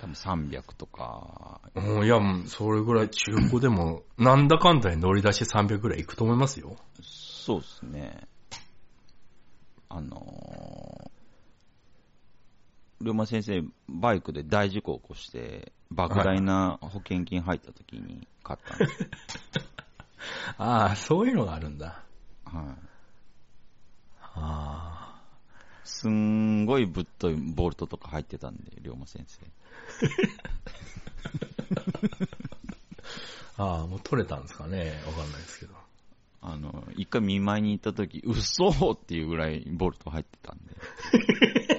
[0.00, 1.60] 多分300とか。
[1.74, 6.76] うん、いや、もうそれぐらい中古でも、 なんだかんだに乗り出して300ぐらいいくと思いますよ。
[7.02, 8.28] そうですね。
[9.88, 19.08] あのー、龍馬先生、バイクで大事故を起こして、莫大な保険金入った時に買ったんです。
[20.56, 22.04] ああ、そういうのがあるんだ。
[22.44, 22.86] はい。
[24.38, 25.05] あ
[25.86, 29.46] すんごいぶっといボルトとか入ってたんで、龍馬先生。
[33.56, 35.00] あ、ああ、もう取れたんですかね？
[35.06, 35.74] わかんないですけど。
[36.42, 40.76] あの、一回見舞いに行った時、嘘っていうぐらいボルト入ってたんで。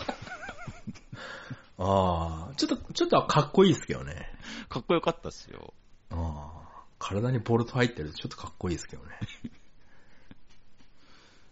[1.77, 4.31] ああ、ちょっと、ちょっとかっこいいですけどね。
[4.69, 5.73] かっこよかったっすよ。
[6.09, 9.11] ああ、体にボルト入ってるとちょっとかっこいいですけどね。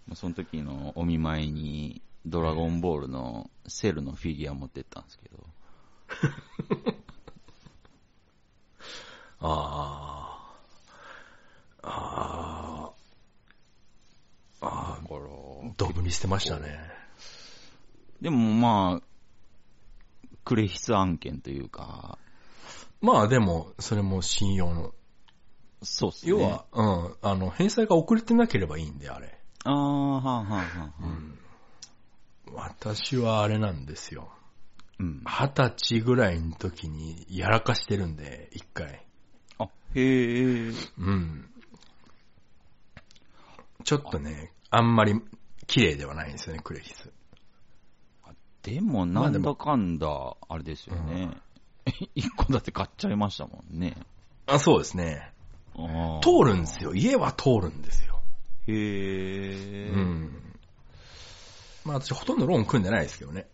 [0.08, 5.46] まあその時のお見舞いに、ドラゴンボールのセルのフィギュア持ってったんですけど、
[9.42, 10.52] あ
[11.82, 12.92] あ、あ
[14.62, 15.02] あ、ああ、
[15.78, 16.80] ドブに捨てましたね。
[18.22, 19.02] でもまあ、
[20.44, 22.18] クレヒス案件というか、
[23.02, 24.94] まあでも、それも信用の。
[25.82, 26.32] そうっすね。
[26.32, 29.40] 要は、うん、あの、返済が遅れてなければいいんで、あれ。
[29.64, 30.94] ああ、はあ、はあ、はあ。
[31.02, 31.40] うん。
[32.54, 34.30] 私はあれなんですよ。
[35.00, 35.24] うん。
[35.26, 39.06] 二十歳ぐらいの時にやらかしてるんで、一回。
[39.58, 40.72] あ、へえ。
[40.98, 41.50] うん。
[43.84, 45.22] ちょっとね、あんまり
[45.68, 47.12] 綺麗ではないんですよね、クレヒス。
[48.64, 51.32] でも、なんだかんだ、あれですよね。
[52.14, 53.96] 一個だって買っちゃいましたもんね。
[54.48, 55.32] あ、そうですね。
[55.76, 56.94] あー通るんですよ。
[56.94, 58.22] 家は通るんですよ。
[58.68, 59.90] へえ。
[59.92, 60.49] うん。
[61.90, 63.48] まあ私ほとんどローン組んでないですけどね。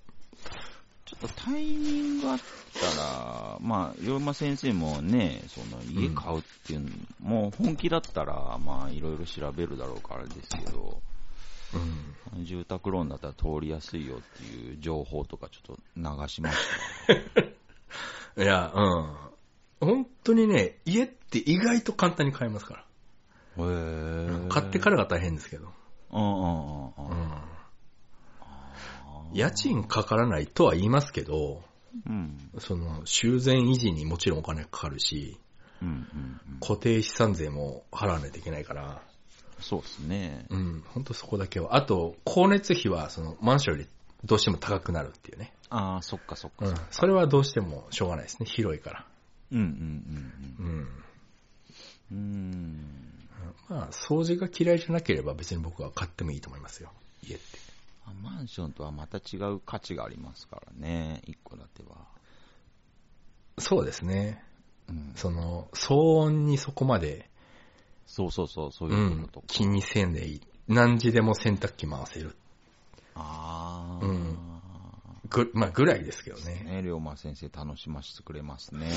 [1.05, 6.89] ちょっとタイミングあったら、まあ、龍馬先生もね、その家買うっていうの、
[7.21, 11.01] もう本気だったら、まあ、いろいろ調べるだろうからですけど、
[12.35, 12.45] うん。
[12.45, 16.57] 住宅ローンだったら通りやすいよっていう情報とかちょっと流しまし
[18.35, 18.41] た。
[18.43, 19.15] いや、うん。
[19.79, 22.81] 本当にね、家って意外と簡単に買えますから。
[22.81, 24.49] へえ。
[24.49, 25.71] 買ってからが大変ですけど。
[26.11, 27.17] うんうんうんううん。
[27.27, 27.54] ん。
[29.33, 31.63] 家賃かからないとは言いますけど、
[32.05, 32.37] うん。
[32.59, 35.37] その、修繕維持にもちろんお金かかるし、
[35.81, 36.59] うんうんうん。
[36.59, 39.01] 固定資産税も払わないといけないから、
[39.59, 40.45] そうですね。
[40.49, 41.75] うん、本当そこだけは。
[41.75, 43.89] あと、光熱費は、その、マンションより
[44.25, 45.53] どうしても高くなるっていうね。
[45.69, 48.45] ああ、そっかそっかうんそれはどうしてもしょうがないですね。
[48.45, 49.05] 広いから。
[49.51, 49.65] うんうん
[50.59, 50.65] うん。
[50.65, 51.03] うんうん。
[52.11, 53.05] うーん。
[53.69, 56.91] まあ、掃除が嫌いじゃなければ別に僕は買ってもいいと思いますよ。
[57.23, 57.43] 家って。
[58.05, 62.05] あマンションとはまた違う価値がありますからね、一戸建ては。
[63.57, 64.43] そうですね。
[64.87, 67.29] うん、その、騒音にそこまで、
[68.05, 69.45] そうそうそう、そうういうことと、か。
[69.45, 70.41] ん気にせんでいい。
[70.67, 72.35] 何時でも洗濯機回せる。
[73.15, 74.37] ああ、うん
[75.29, 76.63] ぐ、まあ、ぐらいですけどね。
[76.65, 78.87] ね、龍馬先生楽しませてくれますね。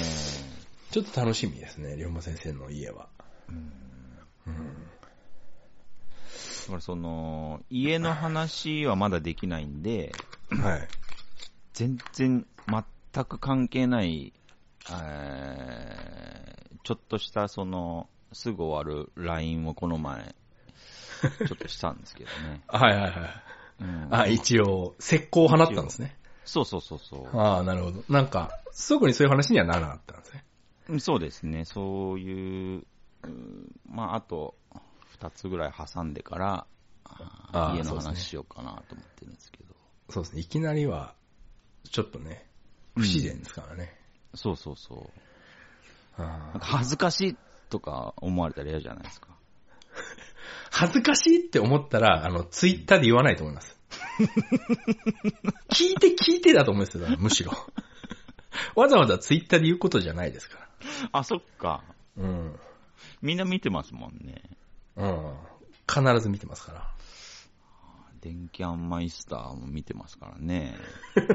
[0.91, 3.09] ちょっと楽しみですね、龍馬先生の家は。
[3.49, 3.73] うん。
[6.69, 10.15] だからその、家の話はまだできないんで、
[10.51, 10.89] はい。
[11.73, 14.35] 全然全く関係ない、
[14.91, 20.35] えーちょっとしたその、すぐ終わる LINE をこの前、
[21.47, 22.63] ちょっとしたんですけどね。
[22.69, 23.13] はいはいはい。
[23.81, 26.17] うんあ、一応、石膏を放ったんですね。
[26.47, 27.39] そうそうそうそう。
[27.39, 28.05] ああ、なるほど。
[28.09, 28.59] なんか、
[28.89, 30.45] 特にそういう話にはならなかったんですね。
[30.89, 32.87] うんそうですね、そういう、
[33.25, 34.55] うんまあ、あと、
[35.21, 36.67] 二つぐらい挟んでから、
[37.05, 39.75] あ家の話しようかなと思ってるんですけど。
[40.11, 40.41] そうですね。
[40.43, 41.15] いきなりは、
[41.91, 42.47] ちょっとね、
[42.95, 43.99] 不自然ですからね。
[44.35, 45.11] そうそうそ
[46.19, 46.23] う。
[46.23, 47.37] あなんあか恥ずかしい
[47.71, 49.29] とか思われたら嫌じゃないですか。
[50.71, 53.77] 恥ずかしいって思ったら、あの、ツイッターで言わないと思います。
[55.71, 57.53] 聞いて聞いてだと思うんですよ、むしろ。
[58.77, 60.69] わざわざツイッターで言うことじゃないですか
[61.13, 61.85] あ、そっか。
[62.17, 62.25] ら。
[62.25, 62.61] うん。
[63.23, 64.43] みんな見てますもんね。
[64.99, 65.35] うん。
[65.87, 66.91] 必ず見てますから。
[68.21, 70.77] 電気アンマイスターも見てますからね。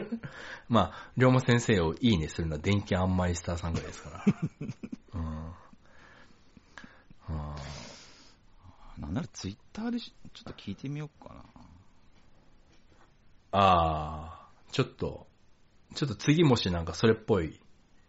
[0.67, 4.25] まあ、龍馬先生をいいねするのは電気アンマイスターさんぐらいですから。
[5.15, 5.53] うん。
[7.29, 7.55] あ
[8.97, 11.43] なんならツイッターでしちょっと聞いてみようかな。
[13.53, 15.27] あー、ちょっと、
[15.95, 17.59] ちょっと次もしなんかそれっぽい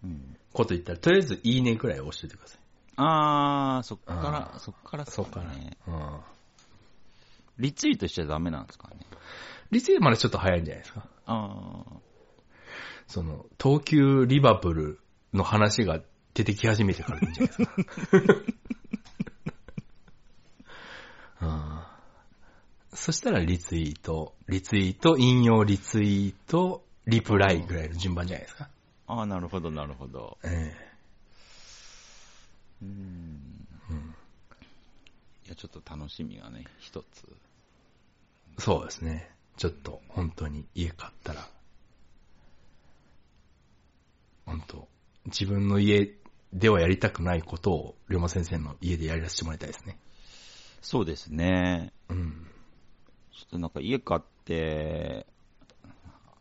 [0.02, 0.36] うん。
[0.52, 2.63] こと言ったら、とりあえずいいねぐらい押しててください。
[2.96, 5.76] あー、そっからそっからそうかね。
[5.86, 5.94] な。
[5.94, 6.20] うん。
[7.58, 8.96] リツイートしちゃダメなんですかね？
[9.70, 11.06] リツイートまでちょっと早いんじゃないですか。
[11.26, 11.84] あ
[13.06, 15.00] その、東急リバプール
[15.32, 16.00] の話が
[16.34, 17.72] 出てき始めてからでいいんじゃないですか。
[21.42, 21.80] うん
[22.96, 28.68] そしたらリツイート、リツイート、引用リツイート、リプライぐらいの順番じゃないですか。
[29.08, 30.38] ーあー、なるほど、なるほど。
[30.44, 30.72] え
[32.82, 32.88] うん。
[33.90, 34.14] うん
[35.46, 37.24] いや、ちょっと楽しみがね、一つ。
[38.58, 39.30] えそうですね。
[39.56, 41.46] ちょっと、本当に家買ったら、
[44.46, 44.88] 本当
[45.26, 46.14] 自分の家
[46.52, 49.98] ではやりたくないことを、龍馬先生の家でやらせてもらいたいですね。
[50.80, 51.92] そうですね。
[52.08, 52.46] うん。
[53.32, 55.26] ちょっとなんか家買って、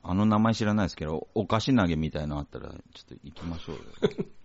[0.01, 3.81] あの名前知らないですけど、お菓子投げみたいなのあったら、ちょっと行きましょうよ。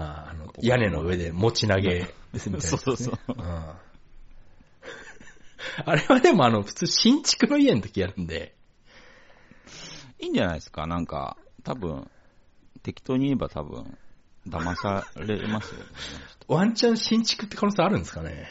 [0.00, 2.76] あの、屋根の上で持ち投げですみたいな、ね。
[2.76, 3.64] そうそうそううん
[5.84, 8.54] あれはでもあの、普通新築の家の時やるんで、
[10.18, 10.86] いいんじゃないですか？
[10.86, 12.10] なんか、多分、
[12.82, 13.96] 適当に言えば多分、
[14.48, 15.86] 騙されますよ、ね。
[16.48, 18.48] ワンチャン新築って可能性あるんですかね？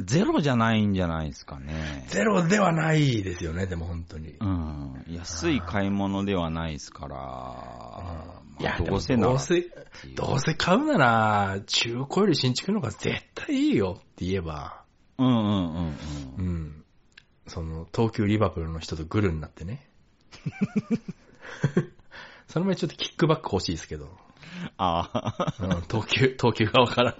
[0.00, 2.04] ゼロじゃないんじゃないですかね。
[2.08, 4.36] ゼロではないですよね、でも本当に。
[4.40, 5.04] うん。
[5.08, 9.66] 安い買い物ではないですから、まあいや、どうせどうせ、
[10.14, 14.84] どうせ買うなら、中古より新築の方が絶対いいよって言えば、
[15.18, 15.98] うんうんうん
[16.38, 16.46] うん。
[16.46, 16.84] うん。
[17.46, 19.88] その、東急リバプールの人とグルになってね。
[22.48, 24.16] その前ちょっとキックバック欲しいですけど。
[24.76, 27.16] ああ、うん、東急、東急側から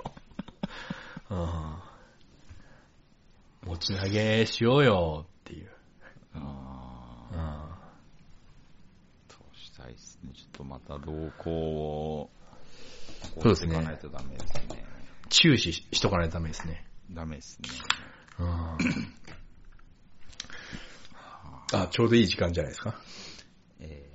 [1.28, 1.35] の。
[3.64, 3.70] うん。
[3.70, 5.74] 持ち投げしようよっていう。
[10.35, 12.31] ちょっとまた動向を、
[13.43, 14.85] そうですねないとダメですね。
[15.29, 16.87] 注視しとかないとダメですね。
[17.11, 17.69] ダメですね。
[18.39, 18.79] うん。
[21.73, 22.95] あ、ちょうどいい時間じゃないですか？
[23.81, 24.09] え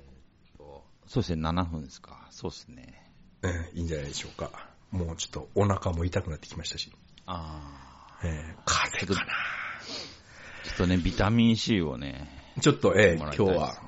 [0.54, 2.26] ーっと、そうですね、7分ですか。
[2.30, 3.12] そうですね。
[3.42, 4.50] うん、いいんじゃないでしょうか。
[4.90, 6.92] もうちょっとお腹も痛くなってきましたし。
[7.26, 9.32] あえー、風邪かな。
[9.32, 12.28] ーちょっとね、ビタミン C をね、
[12.60, 13.82] ちょっと、えー、もら今日は。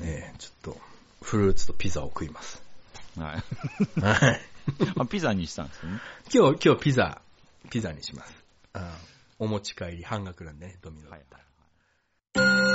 [0.00, 0.80] えー、ちょっと、
[1.24, 2.62] フルーツとピザを食います。
[3.16, 3.42] は
[3.96, 4.00] い。
[4.00, 4.40] はい。
[5.08, 6.00] ピザにしたんですよね。
[6.32, 7.22] 今日、今日ピザ、
[7.70, 8.34] ピザにします。
[8.74, 8.98] あ
[9.38, 11.44] お持ち帰り半額なんでね、ドミノだったら。
[12.44, 12.73] はいはい